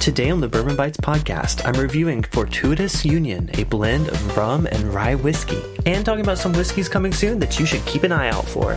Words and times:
Today 0.00 0.30
on 0.30 0.40
the 0.40 0.48
Bourbon 0.48 0.76
Bites 0.76 0.96
podcast, 0.96 1.60
I'm 1.66 1.78
reviewing 1.78 2.22
Fortuitous 2.22 3.04
Union, 3.04 3.50
a 3.58 3.64
blend 3.64 4.08
of 4.08 4.34
rum 4.34 4.64
and 4.64 4.94
rye 4.94 5.14
whiskey, 5.14 5.62
and 5.84 6.06
talking 6.06 6.22
about 6.22 6.38
some 6.38 6.54
whiskeys 6.54 6.88
coming 6.88 7.12
soon 7.12 7.38
that 7.40 7.60
you 7.60 7.66
should 7.66 7.84
keep 7.84 8.02
an 8.04 8.10
eye 8.10 8.30
out 8.30 8.46
for. 8.46 8.74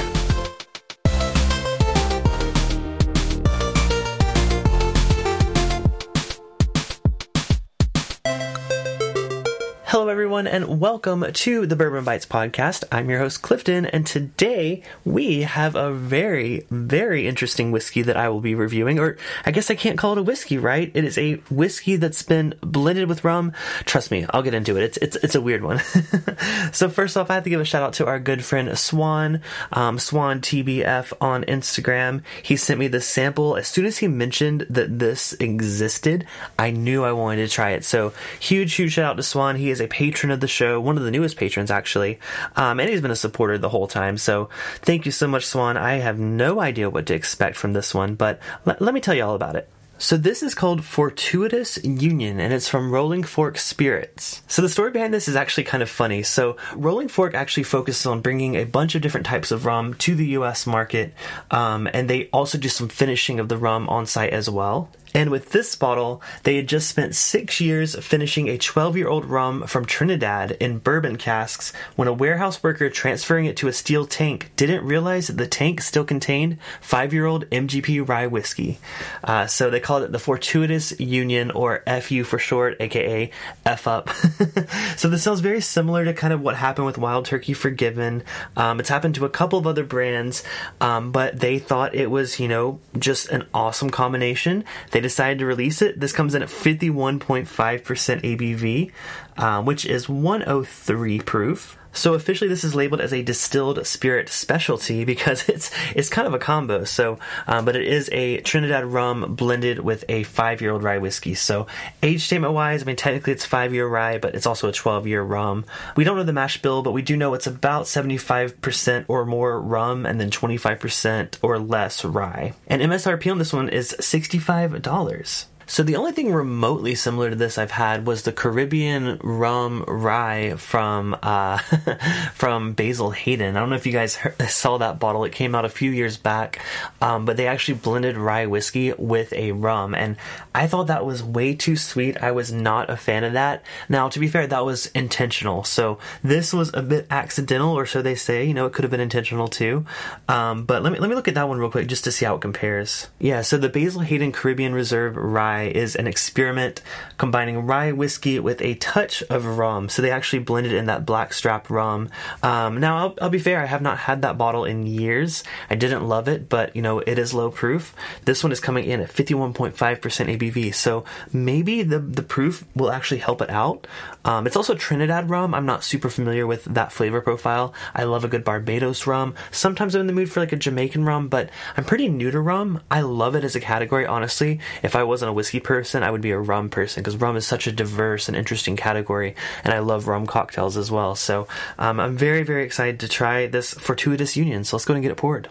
Everyone, 10.13 10.45
and 10.45 10.79
welcome 10.79 11.25
to 11.33 11.65
the 11.65 11.75
Bourbon 11.75 12.03
Bites 12.03 12.27
podcast. 12.27 12.83
I'm 12.91 13.09
your 13.09 13.17
host, 13.17 13.41
Clifton, 13.41 13.87
and 13.87 14.05
today 14.05 14.83
we 15.03 15.41
have 15.41 15.73
a 15.75 15.91
very, 15.91 16.67
very 16.69 17.27
interesting 17.27 17.71
whiskey 17.71 18.03
that 18.03 18.15
I 18.15 18.29
will 18.29 18.39
be 18.39 18.53
reviewing. 18.53 18.99
Or 18.99 19.17
I 19.43 19.49
guess 19.49 19.71
I 19.71 19.75
can't 19.75 19.97
call 19.97 20.11
it 20.11 20.19
a 20.19 20.23
whiskey, 20.23 20.59
right? 20.59 20.91
It 20.93 21.03
is 21.03 21.17
a 21.17 21.37
whiskey 21.49 21.95
that's 21.95 22.21
been 22.21 22.53
blended 22.61 23.09
with 23.09 23.23
rum. 23.23 23.53
Trust 23.85 24.11
me, 24.11 24.27
I'll 24.29 24.43
get 24.43 24.53
into 24.53 24.77
it. 24.77 24.83
It's 24.83 24.97
it's 24.97 25.15
it's 25.15 25.33
a 25.33 25.41
weird 25.41 25.63
one. 25.63 25.81
so 26.71 26.89
first 26.89 27.17
off, 27.17 27.31
I 27.31 27.33
have 27.33 27.43
to 27.45 27.49
give 27.49 27.59
a 27.59 27.65
shout 27.65 27.81
out 27.81 27.93
to 27.93 28.05
our 28.05 28.19
good 28.19 28.45
friend 28.45 28.77
Swan, 28.77 29.41
um, 29.71 29.97
Swan 29.97 30.41
TBF 30.41 31.13
on 31.21 31.43
Instagram. 31.45 32.21
He 32.43 32.55
sent 32.55 32.79
me 32.79 32.87
the 32.87 33.01
sample 33.01 33.57
as 33.57 33.67
soon 33.67 33.85
as 33.85 33.97
he 33.97 34.07
mentioned 34.07 34.67
that 34.69 34.99
this 34.99 35.33
existed. 35.39 36.27
I 36.59 36.69
knew 36.69 37.03
I 37.03 37.13
wanted 37.13 37.47
to 37.47 37.51
try 37.51 37.71
it. 37.71 37.83
So 37.83 38.13
huge, 38.39 38.75
huge 38.75 38.91
shout 38.91 39.05
out 39.05 39.17
to 39.17 39.23
Swan. 39.23 39.55
He 39.55 39.71
is 39.71 39.81
a 39.81 39.87
of 40.11 40.39
the 40.39 40.47
show, 40.47 40.79
one 40.79 40.97
of 40.97 41.03
the 41.03 41.11
newest 41.11 41.37
patrons 41.37 41.71
actually, 41.71 42.19
um, 42.55 42.79
and 42.79 42.89
he's 42.89 43.01
been 43.01 43.11
a 43.11 43.15
supporter 43.15 43.57
the 43.57 43.69
whole 43.69 43.87
time. 43.87 44.17
So 44.17 44.49
thank 44.81 45.05
you 45.05 45.11
so 45.11 45.27
much, 45.27 45.45
Swan. 45.45 45.77
I 45.77 45.93
have 45.95 46.19
no 46.19 46.59
idea 46.59 46.89
what 46.89 47.05
to 47.07 47.13
expect 47.13 47.55
from 47.55 47.73
this 47.73 47.93
one, 47.93 48.15
but 48.15 48.39
l- 48.65 48.77
let 48.79 48.93
me 48.93 49.01
tell 49.01 49.13
you 49.13 49.23
all 49.23 49.35
about 49.35 49.55
it. 49.55 49.69
So 49.99 50.17
this 50.17 50.43
is 50.43 50.53
called 50.53 50.83
Fortuitous 50.83 51.81
Union 51.81 52.39
and 52.39 52.51
it's 52.51 52.67
from 52.67 52.91
Rolling 52.91 53.23
Fork 53.23 53.57
Spirits. 53.57 54.41
So 54.47 54.61
the 54.61 54.67
story 54.67 54.91
behind 54.91 55.13
this 55.13 55.29
is 55.29 55.37
actually 55.37 55.63
kind 55.63 55.81
of 55.81 55.89
funny. 55.89 56.23
So 56.23 56.57
Rolling 56.75 57.07
Fork 57.07 57.35
actually 57.35 57.63
focuses 57.63 58.05
on 58.05 58.19
bringing 58.19 58.55
a 58.55 58.65
bunch 58.65 58.95
of 58.95 59.01
different 59.01 59.25
types 59.25 59.51
of 59.51 59.65
rum 59.65 59.93
to 59.95 60.13
the 60.13 60.25
US 60.39 60.67
market 60.67 61.13
um, 61.51 61.87
and 61.93 62.09
they 62.09 62.27
also 62.33 62.57
do 62.57 62.67
some 62.67 62.89
finishing 62.89 63.39
of 63.39 63.47
the 63.47 63.55
rum 63.57 63.87
on 63.87 64.05
site 64.05 64.33
as 64.33 64.49
well. 64.49 64.89
And 65.13 65.29
with 65.29 65.51
this 65.51 65.75
bottle, 65.75 66.21
they 66.43 66.55
had 66.55 66.67
just 66.67 66.89
spent 66.89 67.15
six 67.15 67.61
years 67.61 67.95
finishing 67.95 68.47
a 68.47 68.57
12 68.57 68.97
year 68.97 69.07
old 69.07 69.25
rum 69.25 69.67
from 69.67 69.85
Trinidad 69.85 70.51
in 70.59 70.79
bourbon 70.79 71.17
casks 71.17 71.71
when 71.95 72.07
a 72.07 72.13
warehouse 72.13 72.63
worker 72.63 72.89
transferring 72.89 73.45
it 73.45 73.57
to 73.57 73.67
a 73.67 73.73
steel 73.73 74.05
tank 74.05 74.51
didn't 74.55 74.85
realize 74.85 75.27
that 75.27 75.37
the 75.37 75.47
tank 75.47 75.81
still 75.81 76.03
contained 76.03 76.57
five 76.81 77.13
year 77.13 77.25
old 77.25 77.49
MGP 77.49 78.07
rye 78.07 78.27
whiskey. 78.27 78.79
Uh, 79.23 79.45
so 79.45 79.69
they 79.69 79.79
called 79.79 80.03
it 80.03 80.11
the 80.11 80.19
Fortuitous 80.19 80.99
Union, 80.99 81.51
or 81.51 81.83
FU 82.01 82.23
for 82.23 82.39
short, 82.39 82.77
aka 82.79 83.29
F 83.65 83.87
up. 83.87 84.09
so 84.97 85.09
this 85.09 85.23
sounds 85.23 85.39
very 85.41 85.61
similar 85.61 86.05
to 86.05 86.13
kind 86.13 86.33
of 86.33 86.41
what 86.41 86.55
happened 86.55 86.85
with 86.85 86.97
Wild 86.97 87.25
Turkey 87.25 87.53
Forgiven. 87.53 88.23
Um, 88.57 88.79
it's 88.79 88.89
happened 88.89 89.15
to 89.15 89.25
a 89.25 89.29
couple 89.29 89.59
of 89.59 89.67
other 89.67 89.83
brands, 89.83 90.43
um, 90.81 91.11
but 91.11 91.39
they 91.39 91.59
thought 91.59 91.93
it 91.93 92.09
was, 92.09 92.39
you 92.39 92.47
know, 92.47 92.79
just 92.97 93.29
an 93.29 93.45
awesome 93.53 93.89
combination. 93.89 94.63
They 94.91 95.01
decided 95.03 95.39
to 95.39 95.45
release 95.45 95.81
it. 95.81 95.99
This 95.99 96.11
comes 96.11 96.33
in 96.33 96.41
at 96.41 96.49
51.5% 96.49 97.45
ABV, 97.47 98.91
um, 99.37 99.65
which 99.65 99.85
is 99.85 100.09
103 100.09 101.19
proof. 101.19 101.77
So 101.93 102.15
officially, 102.15 102.49
this 102.49 102.63
is 102.63 102.75
labeled 102.75 103.01
as 103.01 103.13
a 103.13 103.21
distilled 103.21 103.85
spirit 103.85 104.29
specialty 104.29 105.05
because 105.13 105.47
it's 105.47 105.71
it's 105.95 106.09
kind 106.09 106.27
of 106.27 106.33
a 106.33 106.39
combo. 106.39 106.83
So, 106.83 107.19
um, 107.47 107.65
but 107.65 107.75
it 107.75 107.87
is 107.87 108.09
a 108.11 108.41
Trinidad 108.41 108.85
rum 108.85 109.35
blended 109.35 109.79
with 109.79 110.03
a 110.09 110.23
five 110.23 110.61
year 110.61 110.71
old 110.71 110.83
rye 110.83 110.97
whiskey. 110.97 111.35
So, 111.35 111.67
age 112.01 112.25
statement 112.25 112.53
wise, 112.53 112.81
I 112.81 112.85
mean 112.85 112.95
technically 112.95 113.33
it's 113.33 113.45
five 113.45 113.73
year 113.73 113.87
rye, 113.87 114.17
but 114.17 114.35
it's 114.35 114.45
also 114.45 114.67
a 114.67 114.73
twelve 114.73 115.07
year 115.07 115.21
rum. 115.21 115.65
We 115.95 116.03
don't 116.03 116.17
know 116.17 116.23
the 116.23 116.33
mash 116.33 116.61
bill, 116.61 116.81
but 116.81 116.91
we 116.91 117.01
do 117.01 117.15
know 117.15 117.33
it's 117.33 117.47
about 117.47 117.87
seventy 117.87 118.17
five 118.17 118.59
percent 118.61 119.05
or 119.07 119.25
more 119.25 119.61
rum, 119.61 120.05
and 120.05 120.19
then 120.19 120.31
twenty 120.31 120.57
five 120.57 120.79
percent 120.79 121.37
or 121.41 121.59
less 121.59 122.03
rye. 122.03 122.53
And 122.67 122.81
MSRP 122.81 123.31
on 123.31 123.37
this 123.37 123.53
one 123.53 123.69
is 123.69 123.95
sixty 123.99 124.39
five 124.39 124.81
dollars. 124.81 125.45
So 125.65 125.83
the 125.83 125.95
only 125.95 126.11
thing 126.11 126.33
remotely 126.33 126.95
similar 126.95 127.29
to 127.29 127.35
this 127.35 127.57
I've 127.57 127.71
had 127.71 128.05
was 128.05 128.23
the 128.23 128.33
Caribbean 128.33 129.17
rum 129.23 129.83
rye 129.87 130.55
from 130.57 131.17
uh, 131.21 131.57
from 132.33 132.73
Basil 132.73 133.11
Hayden. 133.11 133.55
I 133.55 133.59
don't 133.59 133.69
know 133.69 133.75
if 133.75 133.85
you 133.85 133.91
guys 133.91 134.15
heard, 134.15 134.41
saw 134.49 134.77
that 134.79 134.99
bottle. 134.99 135.23
It 135.23 135.31
came 135.31 135.55
out 135.55 135.65
a 135.65 135.69
few 135.69 135.91
years 135.91 136.17
back, 136.17 136.59
um, 137.01 137.25
but 137.25 137.37
they 137.37 137.47
actually 137.47 137.75
blended 137.75 138.17
rye 138.17 138.45
whiskey 138.45 138.93
with 138.93 139.31
a 139.33 139.53
rum, 139.53 139.95
and 139.95 140.17
I 140.53 140.67
thought 140.67 140.87
that 140.87 141.05
was 141.05 141.23
way 141.23 141.55
too 141.55 141.75
sweet. 141.75 142.17
I 142.21 142.31
was 142.31 142.51
not 142.51 142.89
a 142.89 142.97
fan 142.97 143.23
of 143.23 143.33
that. 143.33 143.63
Now, 143.87 144.09
to 144.09 144.19
be 144.19 144.27
fair, 144.27 144.47
that 144.47 144.65
was 144.65 144.87
intentional. 144.87 145.63
So 145.63 145.97
this 146.23 146.53
was 146.53 146.71
a 146.73 146.81
bit 146.81 147.07
accidental, 147.09 147.77
or 147.77 147.85
so 147.85 148.01
they 148.01 148.15
say. 148.15 148.43
You 148.45 148.53
know, 148.53 148.65
it 148.65 148.73
could 148.73 148.83
have 148.83 148.91
been 148.91 148.99
intentional 148.99 149.47
too. 149.47 149.85
Um, 150.27 150.65
but 150.65 150.83
let 150.83 150.91
me 150.91 150.99
let 150.99 151.09
me 151.09 151.15
look 151.15 151.27
at 151.27 151.35
that 151.35 151.47
one 151.47 151.59
real 151.59 151.71
quick 151.71 151.87
just 151.87 152.03
to 152.03 152.11
see 152.11 152.25
how 152.25 152.35
it 152.35 152.41
compares. 152.41 153.07
Yeah, 153.19 153.41
so 153.41 153.57
the 153.57 153.69
Basil 153.69 154.01
Hayden 154.01 154.31
Caribbean 154.31 154.73
Reserve 154.73 155.15
rye 155.15 155.52
is 155.61 155.95
an 155.95 156.07
experiment 156.07 156.81
combining 157.17 157.65
rye 157.65 157.91
whiskey 157.91 158.39
with 158.39 158.61
a 158.61 158.75
touch 158.75 159.23
of 159.29 159.45
rum. 159.45 159.89
So 159.89 160.01
they 160.01 160.11
actually 160.11 160.39
blended 160.39 160.73
in 160.73 160.85
that 160.87 161.05
blackstrap 161.05 161.69
rum. 161.69 162.09
Um, 162.41 162.79
now, 162.79 162.97
I'll, 162.97 163.15
I'll, 163.21 163.29
be 163.29 163.39
fair, 163.39 163.61
I 163.61 163.65
have 163.65 163.81
not 163.81 163.99
had 163.99 164.21
that 164.21 164.37
bottle 164.37 164.65
in 164.65 164.85
years. 164.85 165.43
I 165.69 165.75
didn't 165.75 166.07
love 166.07 166.27
it, 166.27 166.49
but 166.49 166.75
you 166.75 166.81
know, 166.81 166.99
it 166.99 167.17
is 167.17 167.33
low 167.33 167.49
proof. 167.49 167.95
This 168.25 168.43
one 168.43 168.51
is 168.51 168.59
coming 168.59 168.85
in 168.85 168.99
at 168.99 169.09
51.5% 169.09 169.73
ABV. 169.73 170.73
So 170.73 171.05
maybe 171.31 171.83
the, 171.83 171.99
the 171.99 172.23
proof 172.23 172.65
will 172.75 172.91
actually 172.91 173.19
help 173.19 173.41
it 173.41 173.49
out. 173.49 173.87
Um, 174.25 174.47
it's 174.47 174.55
also 174.55 174.75
Trinidad 174.75 175.29
rum. 175.29 175.53
I'm 175.53 175.65
not 175.65 175.83
super 175.83 176.09
familiar 176.09 176.47
with 176.47 176.63
that 176.65 176.91
flavor 176.91 177.21
profile. 177.21 177.73
I 177.93 178.03
love 178.03 178.23
a 178.23 178.27
good 178.27 178.43
Barbados 178.43 179.05
rum. 179.05 179.35
Sometimes 179.51 179.95
I'm 179.95 180.01
in 180.01 180.07
the 180.07 180.13
mood 180.13 180.31
for 180.31 180.39
like 180.39 180.53
a 180.53 180.57
Jamaican 180.57 181.05
rum, 181.05 181.27
but 181.27 181.49
I'm 181.75 181.83
pretty 181.83 182.07
new 182.07 182.31
to 182.31 182.39
rum. 182.39 182.81
I 182.89 183.01
love 183.01 183.35
it 183.35 183.43
as 183.43 183.55
a 183.55 183.59
category, 183.59 184.05
honestly. 184.05 184.59
If 184.81 184.95
I 184.95 185.03
wasn't 185.03 185.29
a 185.29 185.33
whiskey 185.43 185.59
person, 185.59 186.03
I 186.03 186.09
would 186.09 186.21
be 186.21 186.31
a 186.31 186.39
rum 186.39 186.69
person 186.69 187.03
because 187.03 187.17
rum 187.17 187.35
is 187.35 187.45
such 187.45 187.67
a 187.67 187.71
diverse 187.73 188.29
and 188.29 188.37
interesting 188.37 188.77
category, 188.77 189.35
and 189.65 189.73
I 189.73 189.79
love 189.79 190.07
rum 190.07 190.25
cocktails 190.25 190.77
as 190.77 190.89
well. 190.89 191.15
So 191.15 191.49
um, 191.77 191.99
I'm 191.99 192.15
very, 192.15 192.43
very 192.43 192.63
excited 192.63 192.97
to 193.01 193.09
try 193.09 193.45
this 193.45 193.73
fortuitous 193.73 194.37
union. 194.37 194.63
So 194.63 194.77
let's 194.77 194.85
go 194.85 194.93
and 194.93 195.03
get 195.03 195.11
it 195.11 195.17
poured. 195.17 195.49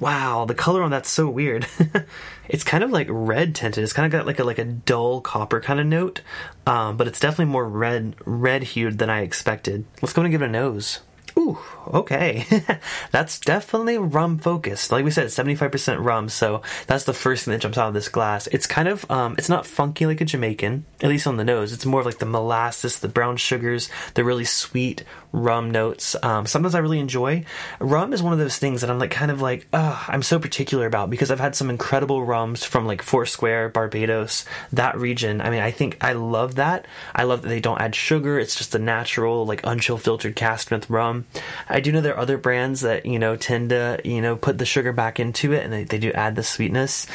Wow, 0.00 0.46
the 0.46 0.54
color 0.54 0.82
on 0.82 0.90
that's 0.90 1.10
so 1.10 1.28
weird. 1.28 1.66
it's 2.48 2.64
kind 2.64 2.82
of 2.82 2.90
like 2.90 3.08
red 3.10 3.54
tinted. 3.54 3.84
It's 3.84 3.92
kind 3.92 4.06
of 4.06 4.12
got 4.12 4.26
like 4.26 4.38
a 4.38 4.44
like 4.44 4.58
a 4.58 4.64
dull 4.64 5.20
copper 5.20 5.60
kind 5.60 5.78
of 5.78 5.84
note, 5.84 6.22
um, 6.66 6.96
but 6.96 7.06
it's 7.08 7.20
definitely 7.20 7.52
more 7.52 7.68
red 7.68 8.14
red 8.24 8.62
hued 8.62 8.96
than 8.96 9.10
I 9.10 9.20
expected. 9.20 9.84
Let's 10.00 10.14
go 10.14 10.22
and 10.22 10.30
give 10.30 10.40
it 10.40 10.46
a 10.46 10.48
nose. 10.48 11.00
Ooh, 11.38 11.56
okay. 11.86 12.44
that's 13.12 13.38
definitely 13.38 13.96
rum 13.96 14.38
focused. 14.38 14.90
Like 14.90 15.04
we 15.04 15.12
said, 15.12 15.28
75% 15.28 16.04
rum, 16.04 16.28
so 16.28 16.62
that's 16.88 17.04
the 17.04 17.14
first 17.14 17.44
thing 17.44 17.52
that 17.52 17.60
jumps 17.60 17.78
out 17.78 17.86
of 17.88 17.94
this 17.94 18.08
glass. 18.08 18.48
It's 18.48 18.66
kind 18.66 18.88
of, 18.88 19.08
um, 19.08 19.36
it's 19.38 19.48
not 19.48 19.64
funky 19.64 20.04
like 20.04 20.20
a 20.20 20.24
Jamaican, 20.24 20.84
at 21.00 21.08
least 21.08 21.28
on 21.28 21.36
the 21.36 21.44
nose. 21.44 21.72
It's 21.72 21.86
more 21.86 22.00
of 22.00 22.06
like 22.06 22.18
the 22.18 22.26
molasses, 22.26 22.98
the 22.98 23.08
brown 23.08 23.36
sugars, 23.36 23.88
the 24.14 24.24
really 24.24 24.44
sweet 24.44 25.04
rum 25.32 25.70
notes. 25.70 26.16
Um, 26.22 26.46
sometimes 26.46 26.74
I 26.74 26.80
really 26.80 26.98
enjoy. 26.98 27.44
Rum 27.78 28.12
is 28.12 28.22
one 28.22 28.32
of 28.32 28.40
those 28.40 28.58
things 28.58 28.80
that 28.80 28.90
I'm 28.90 28.98
like 28.98 29.12
kind 29.12 29.30
of 29.30 29.40
like, 29.40 29.68
I'm 29.72 30.22
so 30.22 30.40
particular 30.40 30.86
about 30.86 31.08
because 31.08 31.30
I've 31.30 31.38
had 31.38 31.54
some 31.54 31.70
incredible 31.70 32.24
rums 32.24 32.64
from 32.64 32.84
like 32.86 33.00
Foursquare, 33.00 33.68
Barbados, 33.68 34.44
that 34.72 34.98
region. 34.98 35.40
I 35.40 35.50
mean, 35.50 35.60
I 35.60 35.70
think 35.70 35.98
I 36.00 36.14
love 36.14 36.56
that. 36.56 36.86
I 37.14 37.24
love 37.24 37.42
that 37.42 37.48
they 37.48 37.60
don't 37.60 37.80
add 37.80 37.94
sugar. 37.94 38.40
It's 38.40 38.56
just 38.56 38.74
a 38.74 38.78
natural, 38.80 39.46
like 39.46 39.62
unchill 39.62 40.00
filtered 40.00 40.36
strength 40.58 40.90
rum. 40.90 41.26
I 41.68 41.80
do 41.80 41.92
know 41.92 42.00
there 42.00 42.14
are 42.14 42.20
other 42.20 42.38
brands 42.38 42.80
that, 42.80 43.06
you 43.06 43.18
know, 43.18 43.36
tend 43.36 43.70
to, 43.70 44.00
you 44.04 44.20
know, 44.20 44.36
put 44.36 44.58
the 44.58 44.64
sugar 44.64 44.92
back 44.92 45.20
into 45.20 45.52
it 45.52 45.64
and 45.64 45.72
they, 45.72 45.84
they 45.84 45.98
do 45.98 46.12
add 46.12 46.36
the 46.36 46.42
sweetness 46.42 47.06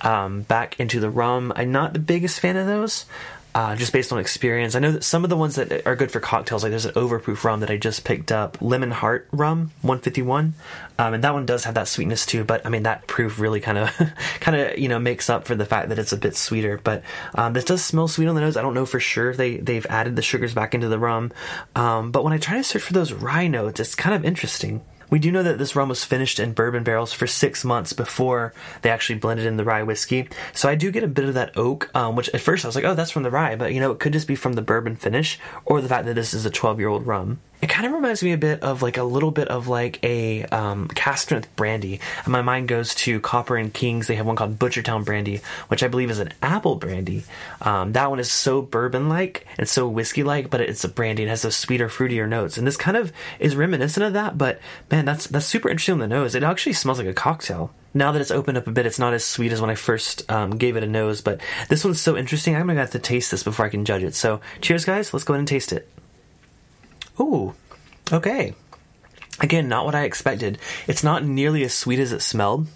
um, 0.00 0.42
back 0.42 0.78
into 0.80 1.00
the 1.00 1.10
rum. 1.10 1.52
I'm 1.54 1.72
not 1.72 1.92
the 1.92 1.98
biggest 1.98 2.40
fan 2.40 2.56
of 2.56 2.66
those 2.66 3.06
uh, 3.54 3.74
just 3.76 3.92
based 3.92 4.12
on 4.12 4.18
experience. 4.18 4.74
I 4.74 4.78
know 4.78 4.92
that 4.92 5.04
some 5.04 5.24
of 5.24 5.30
the 5.30 5.36
ones 5.36 5.56
that 5.56 5.86
are 5.86 5.96
good 5.96 6.10
for 6.10 6.20
cocktails, 6.20 6.62
like 6.62 6.70
there's 6.70 6.86
an 6.86 6.94
overproof 6.94 7.42
rum 7.42 7.60
that 7.60 7.70
I 7.70 7.76
just 7.76 8.04
picked 8.04 8.30
up, 8.30 8.58
Lemon 8.60 8.90
Hart 8.90 9.28
Rum 9.32 9.72
151, 9.82 10.54
um, 10.98 11.14
and 11.14 11.24
that 11.24 11.34
one 11.34 11.46
does 11.46 11.64
have 11.64 11.74
that 11.74 11.88
sweetness 11.88 12.26
too. 12.26 12.44
But 12.44 12.64
I 12.64 12.68
mean, 12.68 12.84
that 12.84 13.06
proof 13.06 13.40
really 13.40 13.60
kind 13.60 13.78
of, 13.78 13.90
kind 14.40 14.56
of 14.56 14.78
you 14.78 14.88
know 14.88 14.98
makes 14.98 15.28
up 15.28 15.46
for 15.46 15.54
the 15.54 15.66
fact 15.66 15.88
that 15.88 15.98
it's 15.98 16.12
a 16.12 16.16
bit 16.16 16.36
sweeter. 16.36 16.80
But 16.82 17.02
um, 17.34 17.52
this 17.52 17.64
does 17.64 17.84
smell 17.84 18.08
sweet 18.08 18.28
on 18.28 18.34
the 18.34 18.40
nose. 18.40 18.56
I 18.56 18.62
don't 18.62 18.74
know 18.74 18.86
for 18.86 19.00
sure 19.00 19.30
if 19.30 19.36
they 19.36 19.56
they've 19.56 19.86
added 19.86 20.16
the 20.16 20.22
sugars 20.22 20.54
back 20.54 20.74
into 20.74 20.88
the 20.88 20.98
rum, 20.98 21.32
um, 21.74 22.12
but 22.12 22.22
when 22.22 22.32
I 22.32 22.38
try 22.38 22.56
to 22.56 22.64
search 22.64 22.82
for 22.82 22.92
those 22.92 23.12
rye 23.12 23.48
notes, 23.48 23.80
it's 23.80 23.94
kind 23.94 24.14
of 24.14 24.24
interesting. 24.24 24.82
We 25.10 25.18
do 25.18 25.32
know 25.32 25.42
that 25.42 25.58
this 25.58 25.76
rum 25.76 25.88
was 25.88 26.04
finished 26.04 26.38
in 26.38 26.52
bourbon 26.52 26.84
barrels 26.84 27.12
for 27.12 27.26
six 27.26 27.64
months 27.64 27.92
before 27.92 28.54
they 28.82 28.90
actually 28.90 29.18
blended 29.18 29.46
in 29.46 29.56
the 29.56 29.64
rye 29.64 29.82
whiskey. 29.82 30.28
So 30.54 30.68
I 30.68 30.76
do 30.76 30.90
get 30.90 31.02
a 31.02 31.08
bit 31.08 31.24
of 31.24 31.34
that 31.34 31.56
oak, 31.56 31.90
um, 31.94 32.16
which 32.16 32.30
at 32.30 32.40
first 32.40 32.64
I 32.64 32.68
was 32.68 32.76
like, 32.76 32.84
oh, 32.84 32.94
that's 32.94 33.10
from 33.10 33.24
the 33.24 33.30
rye, 33.30 33.56
but 33.56 33.74
you 33.74 33.80
know, 33.80 33.90
it 33.90 33.98
could 33.98 34.12
just 34.12 34.28
be 34.28 34.36
from 34.36 34.54
the 34.54 34.62
bourbon 34.62 34.96
finish 34.96 35.38
or 35.64 35.80
the 35.80 35.88
fact 35.88 36.06
that 36.06 36.14
this 36.14 36.32
is 36.32 36.46
a 36.46 36.50
12 36.50 36.78
year 36.78 36.88
old 36.88 37.06
rum. 37.06 37.40
It 37.62 37.68
kind 37.68 37.86
of 37.86 37.92
reminds 37.92 38.22
me 38.22 38.32
a 38.32 38.38
bit 38.38 38.62
of 38.62 38.82
like 38.82 38.96
a 38.96 39.02
little 39.02 39.30
bit 39.30 39.48
of 39.48 39.68
like 39.68 40.02
a 40.02 40.44
um, 40.46 40.88
strength 41.16 41.54
brandy. 41.56 42.00
And 42.24 42.32
my 42.32 42.42
mind 42.42 42.68
goes 42.68 42.94
to 42.96 43.20
Copper 43.20 43.56
and 43.56 43.72
Kings. 43.72 44.06
They 44.06 44.14
have 44.16 44.26
one 44.26 44.36
called 44.36 44.58
Butchertown 44.58 45.04
Brandy, 45.04 45.40
which 45.68 45.82
I 45.82 45.88
believe 45.88 46.10
is 46.10 46.18
an 46.18 46.32
apple 46.42 46.76
brandy. 46.76 47.24
Um, 47.60 47.92
that 47.92 48.10
one 48.10 48.20
is 48.20 48.30
so 48.30 48.62
bourbon 48.62 49.08
like 49.08 49.46
and 49.58 49.68
so 49.68 49.88
whiskey 49.88 50.22
like, 50.22 50.50
but 50.50 50.60
it's 50.60 50.84
a 50.84 50.88
brandy. 50.88 51.24
It 51.24 51.28
has 51.28 51.42
those 51.42 51.56
sweeter, 51.56 51.88
fruitier 51.88 52.28
notes. 52.28 52.56
And 52.56 52.66
this 52.66 52.76
kind 52.76 52.96
of 52.96 53.12
is 53.38 53.56
reminiscent 53.56 54.06
of 54.06 54.14
that, 54.14 54.38
but 54.38 54.60
man, 54.90 55.04
that's 55.04 55.26
that's 55.26 55.46
super 55.46 55.68
interesting 55.68 55.94
on 55.94 55.98
the 55.98 56.08
nose. 56.08 56.34
It 56.34 56.42
actually 56.42 56.72
smells 56.72 56.98
like 56.98 57.08
a 57.08 57.14
cocktail. 57.14 57.72
Now 57.92 58.12
that 58.12 58.20
it's 58.20 58.30
opened 58.30 58.56
up 58.56 58.68
a 58.68 58.70
bit, 58.70 58.86
it's 58.86 59.00
not 59.00 59.14
as 59.14 59.24
sweet 59.24 59.52
as 59.52 59.60
when 59.60 59.68
I 59.68 59.74
first 59.74 60.30
um, 60.30 60.56
gave 60.56 60.76
it 60.76 60.84
a 60.84 60.86
nose, 60.86 61.20
but 61.20 61.40
this 61.68 61.84
one's 61.84 62.00
so 62.00 62.16
interesting. 62.16 62.54
I'm 62.54 62.68
gonna 62.68 62.80
have 62.80 62.92
to 62.92 63.00
taste 63.00 63.32
this 63.32 63.42
before 63.42 63.66
I 63.66 63.68
can 63.68 63.84
judge 63.84 64.04
it. 64.04 64.14
So, 64.14 64.40
cheers, 64.60 64.84
guys. 64.84 65.12
Let's 65.12 65.24
go 65.24 65.34
ahead 65.34 65.40
and 65.40 65.48
taste 65.48 65.72
it. 65.72 65.88
Ooh, 67.20 67.52
okay 68.12 68.54
again 69.40 69.68
not 69.68 69.84
what 69.84 69.94
i 69.94 70.04
expected. 70.04 70.58
It's 70.86 71.04
not 71.04 71.24
nearly 71.24 71.64
as 71.64 71.74
sweet 71.74 71.98
as 71.98 72.12
it 72.12 72.22
smelled. 72.22 72.66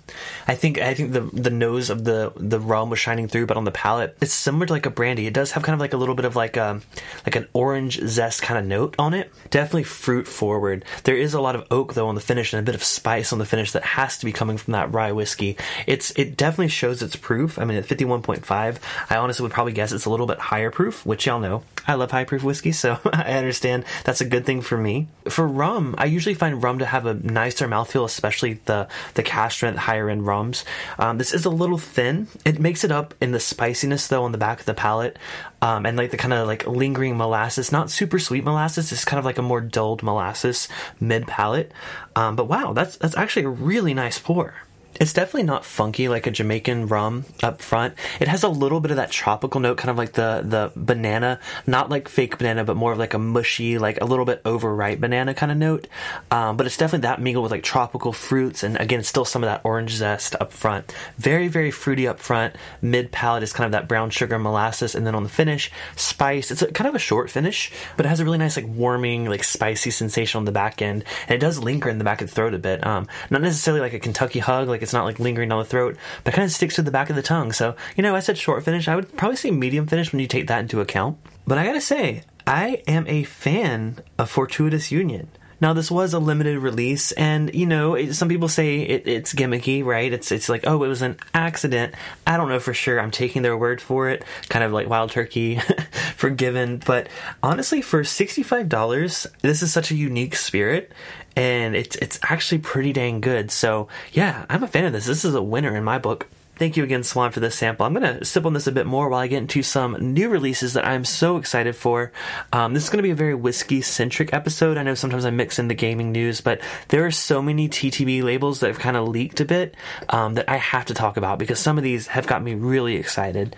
I 0.46 0.54
think 0.54 0.78
i 0.78 0.94
think 0.94 1.12
the 1.12 1.20
the 1.20 1.50
nose 1.50 1.90
of 1.90 2.04
the 2.04 2.32
the 2.36 2.60
rum 2.60 2.90
was 2.90 2.98
shining 2.98 3.28
through 3.28 3.46
but 3.46 3.56
on 3.56 3.64
the 3.64 3.70
palate 3.70 4.16
it's 4.20 4.32
similar 4.32 4.66
to 4.66 4.72
like 4.72 4.86
a 4.86 4.90
brandy. 4.90 5.26
It 5.26 5.34
does 5.34 5.52
have 5.52 5.62
kind 5.62 5.74
of 5.74 5.80
like 5.80 5.92
a 5.92 5.96
little 5.96 6.14
bit 6.14 6.24
of 6.24 6.36
like 6.36 6.56
a 6.56 6.64
um, 6.64 6.82
like 7.26 7.36
an 7.36 7.48
orange 7.52 8.00
zest 8.00 8.42
kind 8.42 8.58
of 8.58 8.64
note 8.64 8.94
on 8.98 9.14
it. 9.14 9.30
Definitely 9.50 9.84
fruit 9.84 10.26
forward. 10.26 10.84
There 11.04 11.16
is 11.16 11.34
a 11.34 11.40
lot 11.40 11.56
of 11.56 11.66
oak 11.70 11.94
though 11.94 12.08
on 12.08 12.14
the 12.14 12.20
finish 12.20 12.52
and 12.52 12.60
a 12.60 12.64
bit 12.64 12.74
of 12.74 12.82
spice 12.82 13.32
on 13.32 13.38
the 13.38 13.46
finish 13.46 13.72
that 13.72 13.84
has 13.84 14.18
to 14.18 14.24
be 14.24 14.32
coming 14.32 14.56
from 14.56 14.72
that 14.72 14.92
rye 14.92 15.12
whiskey. 15.12 15.56
It's 15.86 16.10
it 16.12 16.36
definitely 16.36 16.68
shows 16.68 17.02
its 17.02 17.16
proof. 17.16 17.58
I 17.58 17.64
mean 17.64 17.78
at 17.78 17.86
51.5 17.86 18.78
i 19.10 19.16
honestly 19.16 19.42
would 19.42 19.52
probably 19.52 19.72
guess 19.72 19.92
it's 19.92 20.04
a 20.04 20.10
little 20.10 20.26
bit 20.26 20.38
higher 20.38 20.70
proof 20.70 21.04
which 21.04 21.26
y'all 21.26 21.40
know. 21.40 21.62
I 21.86 21.94
love 21.94 22.10
high 22.10 22.24
proof 22.24 22.42
whiskey 22.42 22.72
so 22.72 22.98
i 23.12 23.34
understand 23.34 23.84
that's 24.04 24.20
a 24.20 24.24
good 24.24 24.46
thing 24.46 24.62
for 24.62 24.78
me. 24.78 25.08
For 25.28 25.46
rum 25.46 25.94
i 25.98 26.06
usually 26.06 26.34
find 26.34 26.53
rum 26.54 26.78
to 26.78 26.86
have 26.86 27.06
a 27.06 27.14
nicer 27.14 27.68
mouthfeel, 27.68 28.04
especially 28.04 28.60
the 28.64 28.88
the 29.14 29.22
cask 29.22 29.56
strength 29.56 29.78
higher 29.78 30.08
end 30.08 30.26
rums. 30.26 30.64
Um, 30.98 31.18
this 31.18 31.32
is 31.34 31.44
a 31.44 31.50
little 31.50 31.78
thin. 31.78 32.28
It 32.44 32.58
makes 32.58 32.84
it 32.84 32.92
up 32.92 33.14
in 33.20 33.32
the 33.32 33.40
spiciness 33.40 34.08
though 34.08 34.24
on 34.24 34.32
the 34.32 34.38
back 34.38 34.60
of 34.60 34.66
the 34.66 34.74
palate, 34.74 35.18
um, 35.62 35.86
and 35.86 35.96
like 35.96 36.10
the 36.10 36.16
kind 36.16 36.34
of 36.34 36.46
like 36.46 36.66
lingering 36.66 37.16
molasses. 37.16 37.72
Not 37.72 37.90
super 37.90 38.18
sweet 38.18 38.44
molasses. 38.44 38.92
It's 38.92 39.04
kind 39.04 39.18
of 39.18 39.24
like 39.24 39.38
a 39.38 39.42
more 39.42 39.60
dulled 39.60 40.02
molasses 40.02 40.68
mid 41.00 41.26
palate. 41.26 41.72
Um, 42.16 42.36
but 42.36 42.48
wow, 42.48 42.72
that's 42.72 42.96
that's 42.96 43.16
actually 43.16 43.46
a 43.46 43.50
really 43.50 43.94
nice 43.94 44.18
pour. 44.18 44.54
It's 45.00 45.12
definitely 45.12 45.42
not 45.42 45.64
funky 45.64 46.08
like 46.08 46.26
a 46.26 46.30
Jamaican 46.30 46.86
rum 46.86 47.24
up 47.42 47.60
front. 47.60 47.94
It 48.20 48.28
has 48.28 48.42
a 48.42 48.48
little 48.48 48.80
bit 48.80 48.92
of 48.92 48.96
that 48.96 49.10
tropical 49.10 49.60
note, 49.60 49.76
kind 49.76 49.90
of 49.90 49.96
like 49.96 50.12
the 50.12 50.42
the 50.44 50.72
banana, 50.76 51.40
not 51.66 51.90
like 51.90 52.08
fake 52.08 52.38
banana, 52.38 52.64
but 52.64 52.76
more 52.76 52.92
of 52.92 52.98
like 52.98 53.12
a 53.12 53.18
mushy, 53.18 53.76
like 53.78 54.00
a 54.00 54.04
little 54.04 54.24
bit 54.24 54.40
overripe 54.44 55.00
banana 55.00 55.34
kind 55.34 55.50
of 55.50 55.58
note. 55.58 55.88
Um, 56.30 56.56
but 56.56 56.66
it's 56.66 56.76
definitely 56.76 57.06
that 57.06 57.20
mingled 57.20 57.42
with 57.42 57.52
like 57.52 57.64
tropical 57.64 58.12
fruits, 58.12 58.62
and 58.62 58.76
again, 58.80 59.02
still 59.02 59.24
some 59.24 59.42
of 59.42 59.48
that 59.48 59.62
orange 59.64 59.92
zest 59.92 60.36
up 60.40 60.52
front. 60.52 60.94
Very 61.18 61.48
very 61.48 61.72
fruity 61.72 62.06
up 62.06 62.20
front. 62.20 62.54
Mid 62.80 63.10
palate 63.10 63.42
is 63.42 63.52
kind 63.52 63.66
of 63.66 63.72
that 63.72 63.88
brown 63.88 64.10
sugar 64.10 64.38
molasses, 64.38 64.94
and 64.94 65.04
then 65.04 65.16
on 65.16 65.24
the 65.24 65.28
finish, 65.28 65.72
spice. 65.96 66.52
It's 66.52 66.62
a, 66.62 66.70
kind 66.70 66.88
of 66.88 66.94
a 66.94 67.00
short 67.00 67.30
finish, 67.30 67.72
but 67.96 68.06
it 68.06 68.08
has 68.08 68.20
a 68.20 68.24
really 68.24 68.38
nice 68.38 68.56
like 68.56 68.68
warming, 68.68 69.26
like 69.26 69.42
spicy 69.42 69.90
sensation 69.90 70.38
on 70.38 70.44
the 70.44 70.52
back 70.52 70.80
end, 70.80 71.04
and 71.26 71.34
it 71.34 71.40
does 71.40 71.58
linger 71.58 71.88
in 71.88 71.98
the 71.98 72.04
back 72.04 72.22
of 72.22 72.28
the 72.28 72.34
throat 72.34 72.54
a 72.54 72.58
bit. 72.58 72.86
Um, 72.86 73.08
not 73.30 73.42
necessarily 73.42 73.80
like 73.80 73.92
a 73.92 73.98
Kentucky 73.98 74.38
hug, 74.38 74.68
like 74.68 74.83
it's 74.84 74.92
not 74.92 75.04
like 75.04 75.18
lingering 75.18 75.48
down 75.48 75.58
the 75.58 75.64
throat, 75.64 75.96
but 76.22 76.32
kind 76.32 76.44
of 76.44 76.52
sticks 76.52 76.76
to 76.76 76.82
the 76.82 76.92
back 76.92 77.10
of 77.10 77.16
the 77.16 77.22
tongue. 77.22 77.50
So, 77.50 77.74
you 77.96 78.02
know, 78.02 78.14
I 78.14 78.20
said 78.20 78.38
short 78.38 78.64
finish. 78.64 78.86
I 78.86 78.94
would 78.94 79.16
probably 79.16 79.36
say 79.36 79.50
medium 79.50 79.88
finish 79.88 80.12
when 80.12 80.20
you 80.20 80.28
take 80.28 80.46
that 80.46 80.60
into 80.60 80.80
account. 80.80 81.18
But 81.46 81.58
I 81.58 81.66
gotta 81.66 81.80
say, 81.80 82.22
I 82.46 82.82
am 82.86 83.06
a 83.08 83.24
fan 83.24 83.98
of 84.18 84.30
Fortuitous 84.30 84.92
Union. 84.92 85.28
Now, 85.64 85.72
this 85.72 85.90
was 85.90 86.12
a 86.12 86.18
limited 86.18 86.58
release, 86.58 87.10
and 87.12 87.54
you 87.54 87.64
know, 87.64 88.12
some 88.12 88.28
people 88.28 88.48
say 88.48 88.80
it, 88.80 89.08
it's 89.08 89.32
gimmicky, 89.32 89.82
right? 89.82 90.12
It's 90.12 90.30
it's 90.30 90.50
like, 90.50 90.66
oh, 90.66 90.84
it 90.84 90.88
was 90.88 91.00
an 91.00 91.16
accident. 91.32 91.94
I 92.26 92.36
don't 92.36 92.50
know 92.50 92.60
for 92.60 92.74
sure. 92.74 93.00
I'm 93.00 93.10
taking 93.10 93.40
their 93.40 93.56
word 93.56 93.80
for 93.80 94.10
it, 94.10 94.26
kind 94.50 94.62
of 94.62 94.72
like 94.72 94.90
Wild 94.90 95.10
Turkey, 95.10 95.58
forgiven. 96.16 96.82
But 96.84 97.08
honestly, 97.42 97.80
for 97.80 98.04
sixty 98.04 98.42
five 98.42 98.68
dollars, 98.68 99.26
this 99.40 99.62
is 99.62 99.72
such 99.72 99.90
a 99.90 99.94
unique 99.94 100.36
spirit, 100.36 100.92
and 101.34 101.74
it's 101.74 101.96
it's 101.96 102.18
actually 102.22 102.58
pretty 102.58 102.92
dang 102.92 103.22
good. 103.22 103.50
So 103.50 103.88
yeah, 104.12 104.44
I'm 104.50 104.64
a 104.64 104.68
fan 104.68 104.84
of 104.84 104.92
this. 104.92 105.06
This 105.06 105.24
is 105.24 105.34
a 105.34 105.42
winner 105.42 105.74
in 105.74 105.82
my 105.82 105.96
book. 105.98 106.28
Thank 106.56 106.76
you 106.76 106.84
again, 106.84 107.02
Swan, 107.02 107.32
for 107.32 107.40
this 107.40 107.56
sample. 107.56 107.84
I'm 107.84 107.94
going 107.94 108.18
to 108.18 108.24
sip 108.24 108.46
on 108.46 108.52
this 108.52 108.68
a 108.68 108.72
bit 108.72 108.86
more 108.86 109.08
while 109.08 109.20
I 109.20 109.26
get 109.26 109.38
into 109.38 109.62
some 109.64 109.96
new 110.14 110.28
releases 110.28 110.74
that 110.74 110.86
I'm 110.86 111.04
so 111.04 111.36
excited 111.36 111.74
for. 111.74 112.12
Um, 112.52 112.74
this 112.74 112.84
is 112.84 112.90
going 112.90 112.98
to 112.98 113.02
be 113.02 113.10
a 113.10 113.16
very 113.16 113.34
whiskey 113.34 113.80
centric 113.80 114.32
episode. 114.32 114.76
I 114.76 114.84
know 114.84 114.94
sometimes 114.94 115.24
I 115.24 115.30
mix 115.30 115.58
in 115.58 115.66
the 115.66 115.74
gaming 115.74 116.12
news, 116.12 116.40
but 116.40 116.60
there 116.88 117.04
are 117.06 117.10
so 117.10 117.42
many 117.42 117.68
TTB 117.68 118.22
labels 118.22 118.60
that 118.60 118.68
have 118.68 118.78
kind 118.78 118.96
of 118.96 119.08
leaked 119.08 119.40
a 119.40 119.44
bit 119.44 119.74
um, 120.10 120.34
that 120.34 120.48
I 120.48 120.56
have 120.56 120.84
to 120.86 120.94
talk 120.94 121.16
about 121.16 121.40
because 121.40 121.58
some 121.58 121.76
of 121.76 121.82
these 121.82 122.06
have 122.06 122.28
got 122.28 122.42
me 122.42 122.54
really 122.54 122.94
excited. 122.94 123.56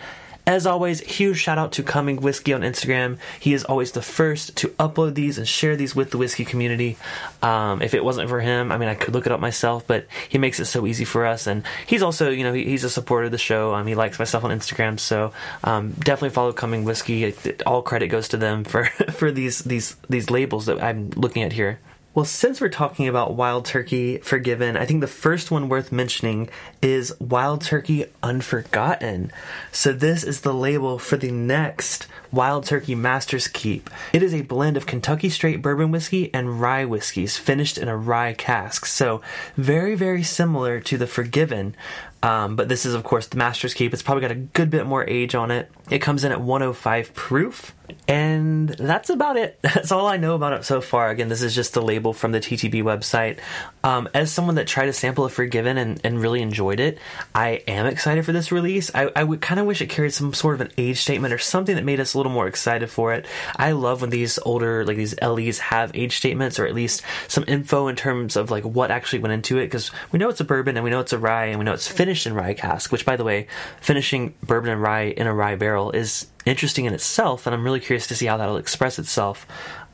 As 0.49 0.65
always, 0.65 1.01
huge 1.01 1.39
shout 1.39 1.59
out 1.59 1.73
to 1.73 1.83
Coming 1.83 2.19
Whiskey 2.19 2.53
on 2.53 2.61
Instagram. 2.61 3.19
He 3.41 3.53
is 3.53 3.65
always 3.65 3.91
the 3.91 4.01
first 4.01 4.55
to 4.59 4.69
upload 4.79 5.15
these 5.17 5.39
and 5.39 5.49
share 5.49 5.75
these 5.75 5.97
with 5.97 6.13
the 6.13 6.19
whiskey 6.19 6.45
community. 6.45 6.97
Um, 7.43 7.83
if 7.83 7.95
it 7.95 8.05
wasn't 8.05 8.29
for 8.29 8.39
him, 8.39 8.71
I 8.71 8.79
mean, 8.79 8.89
I 8.89 8.95
could 8.95 9.13
look 9.13 9.27
it 9.27 9.33
up 9.33 9.41
myself, 9.41 9.85
but 9.89 10.07
he 10.29 10.39
makes 10.39 10.61
it 10.61 10.67
so 10.67 10.87
easy 10.87 11.05
for 11.05 11.27
us. 11.27 11.49
And 11.49 11.65
he's 11.89 12.01
also, 12.01 12.31
you 12.31 12.45
know, 12.45 12.53
he, 12.53 12.65
he's 12.65 12.85
a 12.85 12.91
supporter 12.91 13.25
of 13.25 13.33
the 13.33 13.39
show. 13.39 13.75
Um, 13.75 13.89
he 13.89 13.97
likes 13.97 14.21
my 14.21 14.25
stuff 14.25 14.45
on 14.45 14.57
Instagram, 14.57 15.01
so 15.01 15.33
um, 15.65 15.91
definitely 15.99 16.31
follow 16.31 16.53
Coming 16.53 16.85
Whiskey. 16.85 17.35
All 17.67 17.83
credit 17.83 18.07
goes 18.07 18.29
to 18.29 18.37
them 18.37 18.63
for 18.63 18.85
for 19.15 19.33
these 19.33 19.65
these 19.65 19.97
these 20.09 20.31
labels 20.31 20.67
that 20.67 20.81
I'm 20.81 21.11
looking 21.11 21.43
at 21.43 21.55
here. 21.55 21.81
Well, 22.17 22.25
since 22.25 22.63
we're 22.63 22.71
talking 22.71 23.09
about 23.09 23.35
Wild 23.35 23.67
Turkey 23.67 24.17
Forgiven, 24.17 24.75
I 24.75 24.87
think 24.87 25.03
the 25.03 25.07
first 25.07 25.51
one 25.51 25.69
worth 25.69 25.93
mentioning 25.93 26.49
is 26.81 27.15
Wild 27.21 27.61
Turkey 27.61 28.07
Unforgotten. 28.23 29.31
So, 29.71 29.93
this 29.93 30.25
is 30.25 30.41
the 30.41 30.55
label 30.55 30.99
for 30.99 31.19
the 31.19 31.31
next 31.31 32.07
Wild 32.33 32.65
Turkey 32.65 32.95
Master's 32.95 33.49
Keep. 33.49 33.91
It 34.15 34.23
is 34.23 34.33
a 34.33 34.41
blend 34.41 34.79
of 34.79 34.87
Kentucky 34.87 35.29
straight 35.29 35.61
bourbon 35.61 35.91
whiskey 35.91 36.33
and 36.33 36.59
rye 36.59 36.87
whiskeys 36.87 37.37
finished 37.37 37.77
in 37.77 37.87
a 37.87 37.99
rye 37.99 38.33
cask. 38.33 38.87
So, 38.87 39.21
very, 39.59 39.95
very 39.95 40.23
similar 40.23 40.81
to 40.81 40.97
the 40.97 41.07
Forgiven, 41.07 41.77
um, 42.23 42.57
but 42.57 42.69
this 42.69 42.87
is, 42.87 42.95
of 42.95 43.05
course, 43.05 43.27
the 43.27 43.37
Master's 43.37 43.75
Keep. 43.75 43.93
It's 43.93 44.03
probably 44.03 44.23
got 44.23 44.31
a 44.31 44.37
good 44.37 44.71
bit 44.71 44.87
more 44.87 45.09
age 45.09 45.35
on 45.35 45.51
it. 45.51 45.71
It 45.91 45.99
comes 46.01 46.25
in 46.25 46.33
at 46.33 46.41
105 46.41 47.15
proof. 47.15 47.75
And 48.09 48.71
that's 48.71 49.11
about 49.11 49.37
it. 49.37 49.61
That's 49.63 49.93
all 49.93 50.07
I 50.09 50.17
know 50.17 50.35
about 50.35 50.53
it 50.55 50.65
so 50.65 50.81
far. 50.81 51.11
Again, 51.11 51.29
this 51.29 51.41
is 51.41 51.55
just 51.55 51.73
the 51.73 51.83
label 51.83 52.13
from 52.13 52.33
the 52.33 52.41
TTB 52.41 52.83
website. 52.83 53.39
Um, 53.87 54.09
as 54.15 54.33
someone 54.33 54.57
that 54.57 54.67
tried 54.67 54.87
to 54.87 54.93
sample 54.93 55.25
a 55.27 55.29
Forgiven 55.29 55.79
and, 55.79 56.01
and 56.03 56.21
really 56.21 56.43
enjoyed 56.43 56.81
it, 56.81 56.99
I 57.33 57.63
am 57.69 57.87
excited 57.87 58.25
for 58.25 58.33
this 58.33 58.51
release. 58.51 58.91
I, 58.93 59.13
I 59.15 59.23
would 59.23 59.41
kind 59.41 59.61
of 59.61 59.67
wish 59.67 59.81
it 59.81 59.87
carried 59.87 60.13
some 60.13 60.35
sort 60.35 60.57
of 60.57 60.61
an 60.61 60.73
age 60.77 60.99
statement 60.99 61.33
or 61.33 61.39
something 61.39 61.77
that 61.77 61.85
made 61.85 62.01
us 62.01 62.13
a 62.13 62.19
little 62.19 62.33
more 62.33 62.49
excited 62.49 62.91
for 62.91 63.15
it. 63.15 63.27
I 63.55 63.71
love 63.71 64.01
when 64.01 64.11
these 64.11 64.41
older, 64.41 64.85
like 64.85 64.97
these 64.97 65.15
LEs 65.23 65.61
have 65.61 65.93
age 65.95 66.17
statements 66.17 66.59
or 66.59 66.67
at 66.67 66.75
least 66.75 67.03
some 67.29 67.45
info 67.47 67.87
in 67.87 67.95
terms 67.95 68.35
of 68.35 68.51
like 68.51 68.65
what 68.65 68.91
actually 68.91 69.21
went 69.21 69.35
into 69.35 69.59
it 69.59 69.67
because 69.67 69.93
we 70.11 70.19
know 70.19 70.31
it's 70.31 70.41
a 70.41 70.45
bourbon 70.45 70.77
and 70.77 70.83
we 70.83 70.91
know 70.91 70.99
it's 70.99 71.13
a 71.13 71.19
rye 71.19 71.47
and 71.47 71.61
we 71.61 71.65
know 71.65 71.73
it's 71.73 71.87
finished 71.87 72.27
in 72.27 72.35
rye 72.35 72.55
cask, 72.55 72.91
which 72.91 73.07
by 73.07 73.15
the 73.15 73.23
way, 73.23 73.47
finishing 73.81 74.35
bourbon 74.43 74.71
and 74.71 74.83
rye 74.83 75.03
in 75.17 75.29
a 75.29 75.33
rye 75.33 75.55
barrel 75.55 75.93
is 75.93 76.27
interesting 76.45 76.87
in 76.87 76.95
itself, 76.95 77.47
and 77.47 77.55
I'm 77.55 77.65
really 77.65 77.81
curious 77.81 78.07
to 78.07 78.15
see 78.15 78.27
how 78.27 78.37
that'll 78.37 78.57
express 78.57 78.99
itself. 78.99 79.47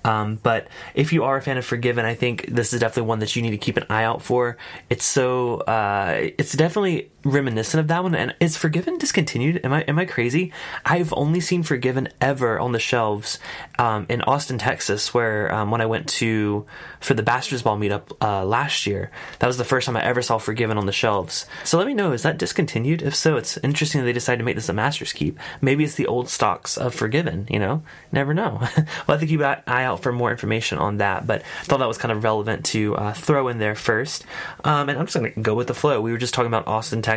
Um, 0.05 0.41
but 0.43 0.69
if 0.95 1.13
you 1.13 1.25
are 1.25 1.37
a 1.37 1.43
fan 1.43 1.57
of 1.57 1.65
Forgiven, 1.65 2.05
I 2.05 2.15
think 2.15 2.47
this 2.47 2.73
is 2.73 2.81
definitely 2.81 3.09
one 3.09 3.21
that 3.21 3.37
you 3.37 3.43
need 3.43 3.51
to 3.51 3.59
keep 3.59 3.77
an 3.77 3.87
eye 3.89 4.05
out 4.05 4.23
for. 4.23 4.57
It's 4.91 5.05
so 5.05 5.59
uh, 5.61 6.31
it's 6.39 6.53
definitely 6.53 7.12
reminiscent 7.25 7.81
of 7.81 7.89
that 7.89 8.03
one. 8.03 8.15
And 8.15 8.35
is 8.41 8.57
Forgiven 8.57 8.99
discontinued? 8.99 9.61
Am 9.65 9.73
I 9.73 9.83
am 9.83 9.99
I 9.99 10.05
crazy? 10.05 10.53
I've 10.85 11.13
only 11.15 11.41
seen 11.41 11.63
Forgiven 11.63 12.09
ever 12.21 12.59
on 12.59 12.73
the 12.73 12.79
shelves 12.79 13.39
um, 13.79 14.07
in 14.09 14.23
Austin, 14.23 14.59
Texas, 14.59 15.15
where 15.15 15.53
um, 15.53 15.71
when 15.71 15.81
I 15.81 15.87
went 15.87 16.09
to 16.11 16.67
for 17.01 17.15
the 17.15 17.23
Bastards 17.23 17.63
Ball 17.63 17.79
meetup 17.79 18.13
uh, 18.21 18.45
last 18.45 18.87
year, 18.87 19.11
that 19.39 19.47
was 19.47 19.59
the 19.59 19.65
first 19.65 19.87
time 19.87 19.97
I 19.97 20.05
ever 20.05 20.23
saw 20.23 20.39
Forgiven 20.39 20.79
on 20.79 20.87
the 20.87 20.93
shelves. 20.93 21.47
So 21.65 21.79
let 21.79 21.87
me 21.87 21.95
know 21.95 22.13
is 22.13 22.23
that 22.23 22.39
discontinued? 22.39 23.03
If 23.03 23.15
so, 23.15 23.37
it's 23.37 23.57
interesting 23.59 24.05
they 24.05 24.13
decided 24.13 24.39
to 24.39 24.45
make 24.45 24.57
this 24.57 24.69
a 24.69 24.73
Master's 24.73 25.13
Keep. 25.13 25.39
Maybe 25.61 25.85
it's 25.85 25.95
the 25.95 26.07
old 26.07 26.29
stocks 26.29 26.77
of 26.77 26.95
Forgiven. 26.95 27.47
You 27.51 27.59
know, 27.59 27.83
never 28.11 28.35
know. 28.35 28.59
we'll 28.77 29.19
have 29.19 29.21
to 29.21 29.27
keep 29.27 29.41
an 29.41 29.63
eye 29.67 29.85
out 29.85 30.03
for 30.03 30.13
more 30.13 30.31
information 30.31 30.79
on 30.79 30.99
that. 30.99 31.27
But 31.27 31.43
I 31.43 31.65
thought 31.65 31.79
that 31.79 31.89
was 31.89 31.99
kind 31.99 32.13
of 32.13 32.25
relevant 32.25 32.65
to 32.67 32.97
uh, 32.97 33.13
throw 33.13 33.49
in 33.49 33.59
there 33.59 33.75
first. 33.75 34.25
Um, 34.65 34.89
and 34.89 34.99
I'm 34.99 35.07
just 35.07 35.17
going 35.17 35.33
to 35.33 35.41
go 35.41 35.55
with 35.55 35.67
the 35.67 35.75
flow. 35.75 36.01
We 36.01 36.13
were 36.13 36.19
just 36.19 36.35
talking 36.35 36.49
about 36.49 36.67
Austin, 36.67 37.03
Texas. 37.03 37.12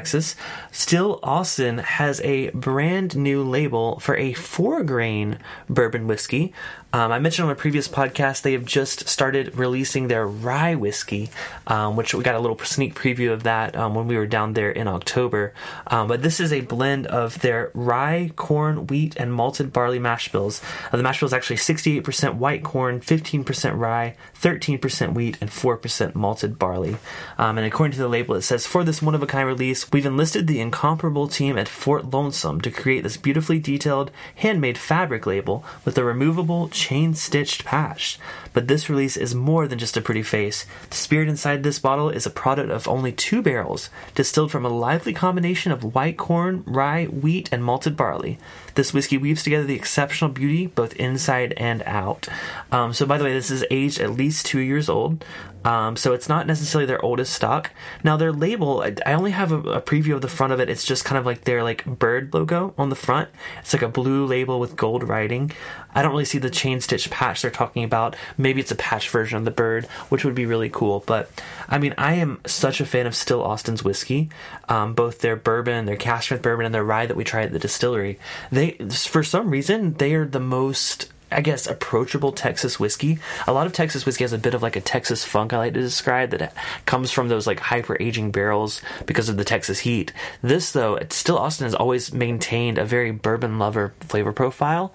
Still, 0.72 1.20
Austin 1.24 1.78
has 1.80 2.20
a 2.22 2.50
brand 2.52 3.16
new 3.16 3.44
label 3.44 4.00
for 4.00 4.16
a 4.18 4.34
four 4.34 4.84
grain 4.84 5.40
bourbon 5.70 6.08
whiskey. 6.08 6.54
Um, 6.96 7.12
I 7.12 7.20
mentioned 7.20 7.48
on 7.48 7.52
a 7.52 7.56
previous 7.56 7.90
podcast 7.90 8.44
they 8.44 8.54
have 8.54 8.64
just 8.64 9.10
started 9.10 9.58
releasing 9.58 10.08
their 10.08 10.26
rye 10.26 10.76
whiskey, 10.76 11.30
um, 11.68 11.98
which 11.98 12.14
we 12.14 12.24
got 12.24 12.36
a 12.36 12.40
little 12.40 12.58
sneak 12.60 12.96
preview 12.96 13.34
of 13.34 13.44
that 13.44 13.76
um, 13.76 13.96
when 13.96 14.08
we 14.08 14.16
were 14.16 14.26
down 14.26 14.54
there 14.54 14.72
in 14.72 14.88
October. 14.88 15.54
Um, 15.88 16.08
but 16.08 16.22
this 16.22 16.40
is 16.40 16.54
a 16.54 16.62
blend 16.62 17.06
of 17.08 17.42
their 17.42 17.70
rye, 17.74 18.32
corn, 18.38 18.88
wheat, 18.88 19.14
and 19.18 19.34
malted 19.34 19.74
barley 19.74 20.00
mash 20.00 20.32
bills. 20.32 20.62
Uh, 20.90 20.96
the 20.96 21.04
mash 21.04 21.20
bill 21.20 21.28
is 21.28 21.34
actually 21.34 21.58
68% 21.58 22.36
white 22.36 22.64
corn, 22.64 23.02
15% 23.02 23.78
rye, 23.78 24.16
13% 24.42 25.14
wheat, 25.14 25.38
and 25.42 25.50
4% 25.50 26.16
malted 26.16 26.58
barley. 26.58 26.96
Um, 27.38 27.58
and 27.58 27.68
according 27.68 27.92
to 27.96 28.00
the 28.00 28.08
label, 28.08 28.36
it 28.36 28.44
says 28.44 28.66
for 28.66 28.86
this 28.86 29.02
one 29.02 29.16
of 29.16 29.22
a 29.22 29.28
kind 29.28 29.46
release, 29.46 29.92
we've 29.92 30.06
enlisted 30.06 30.48
the 30.48 30.62
incomparable 30.62 31.28
team 31.28 31.58
at 31.58 31.68
Fort 31.68 32.10
Lonesome 32.10 32.62
to 32.62 32.72
create 32.72 33.04
this 33.04 33.18
beautifully 33.18 33.60
detailed, 33.60 34.12
handmade 34.36 34.78
fabric 34.78 35.26
label 35.26 35.66
with 35.84 35.98
a 35.98 36.04
removable, 36.06 36.70
chain 36.86 37.16
stitched 37.16 37.66
patch. 37.66 38.20
But 38.56 38.70
this 38.70 38.90
release 38.90 39.18
is 39.18 39.36
more 39.36 39.68
than 39.68 39.80
just 39.80 39.98
a 39.98 40.02
pretty 40.02 40.24
face. 40.24 40.66
The 40.90 40.96
spirit 40.96 41.28
inside 41.28 41.62
this 41.62 41.78
bottle 41.78 42.10
is 42.10 42.26
a 42.26 42.30
product 42.30 42.72
of 42.72 42.88
only 42.88 43.12
two 43.12 43.42
barrels, 43.42 43.90
distilled 44.16 44.50
from 44.50 44.66
a 44.66 44.70
lively 44.70 45.12
combination 45.12 45.74
of 45.74 45.94
white 45.94 46.18
corn, 46.18 46.64
rye, 46.66 47.04
wheat, 47.06 47.50
and 47.52 47.66
malted 47.66 47.98
barley. 47.98 48.40
This 48.76 48.94
whiskey 48.94 49.18
weaves 49.18 49.44
together 49.44 49.66
the 49.66 49.76
exceptional 49.76 50.32
beauty 50.32 50.68
both 50.68 50.96
inside 50.96 51.54
and 51.58 51.84
out. 51.84 52.30
Um, 52.72 52.94
so, 52.94 53.06
by 53.06 53.18
the 53.18 53.26
way, 53.26 53.34
this 53.34 53.52
is 53.52 53.66
aged 53.70 54.00
at 54.00 54.12
least 54.12 54.46
two 54.46 54.60
years 54.60 54.88
old. 54.88 55.26
Um, 55.66 55.96
so 55.96 56.14
it's 56.14 56.30
not 56.30 56.46
necessarily 56.46 56.86
their 56.86 57.04
oldest 57.04 57.34
stock. 57.34 57.72
Now 58.04 58.18
their 58.18 58.32
label, 58.32 58.82
I, 58.84 58.96
I 59.04 59.14
only 59.14 59.32
have 59.32 59.52
a, 59.52 59.58
a, 59.58 59.82
preview 59.82 60.14
of 60.14 60.22
the 60.22 60.28
front 60.28 60.54
of 60.54 60.60
it. 60.60 60.70
It's 60.70 60.86
just 60.86 61.04
kind 61.04 61.18
of 61.18 61.26
like 61.26 61.44
their 61.44 61.64
like 61.64 61.84
bird 61.86 62.36
logo 62.36 62.76
on 62.78 62.90
the 62.90 62.96
front. 62.96 63.30
It's 63.62 63.74
like 63.74 63.82
a 63.82 63.88
blue 63.88 64.28
label 64.28 64.60
with 64.60 64.76
gold 64.76 65.04
writing. 65.10 65.52
I 65.96 66.04
don't 66.04 66.12
really 66.12 66.26
see 66.26 66.38
the 66.38 66.52
chain 66.52 66.82
stitch 66.82 67.10
patch 67.10 67.42
they're 67.42 67.50
talking 67.50 67.84
about. 67.84 68.16
Maybe 68.46 68.62
it's 68.62 68.70
a 68.70 68.76
patch 68.76 69.10
version 69.10 69.40
of 69.40 69.44
the 69.44 69.50
bird, 69.50 69.86
which 70.10 70.24
would 70.24 70.36
be 70.36 70.46
really 70.46 70.70
cool. 70.70 71.04
But 71.08 71.32
I 71.68 71.80
mean, 71.80 71.96
I 71.98 72.14
am 72.14 72.42
such 72.46 72.80
a 72.80 72.86
fan 72.86 73.08
of 73.08 73.16
Still 73.16 73.42
Austin's 73.42 73.84
whiskey, 73.84 74.30
um, 74.70 74.94
both 74.94 75.22
their 75.22 75.36
bourbon, 75.36 75.88
their 75.88 75.96
cask 75.96 76.26
strength 76.26 76.44
bourbon, 76.44 76.64
and 76.64 76.76
their 76.76 76.84
rye 76.84 77.08
that 77.08 77.18
we 77.18 77.24
tried 77.24 77.46
at 77.46 77.54
the 77.54 77.58
distillery. 77.58 78.20
They, 78.52 78.74
for 78.74 79.24
some 79.24 79.50
reason, 79.50 79.96
they 79.96 80.14
are 80.14 80.28
the 80.28 80.40
most 80.40 81.10
I 81.32 81.42
guess, 81.42 81.66
approachable 81.66 82.32
Texas 82.32 82.80
whiskey. 82.80 83.18
A 83.48 83.52
lot 83.52 83.66
of 83.66 83.74
Texas 83.74 84.06
whiskey 84.06 84.24
has 84.24 84.32
a 84.32 84.38
bit 84.38 84.54
of 84.54 84.62
like 84.62 84.76
a 84.76 84.82
Texas 84.82 85.26
funk, 85.26 85.54
I 85.54 85.58
like 85.58 85.74
to 85.74 85.82
describe, 85.82 86.30
that 86.30 86.54
comes 86.86 87.12
from 87.12 87.28
those 87.28 87.48
like 87.48 87.60
hyper 87.60 87.98
aging 88.00 88.32
barrels 88.32 88.82
because 89.08 89.28
of 89.28 89.36
the 89.36 89.44
Texas 89.44 89.80
heat. 89.80 90.14
This, 90.44 90.72
though, 90.72 91.00
still 91.10 91.40
Austin 91.40 91.66
has 91.66 91.74
always 91.74 92.14
maintained 92.14 92.78
a 92.78 92.86
very 92.86 93.12
bourbon 93.12 93.58
lover 93.58 93.94
flavor 94.02 94.34
profile. 94.34 94.94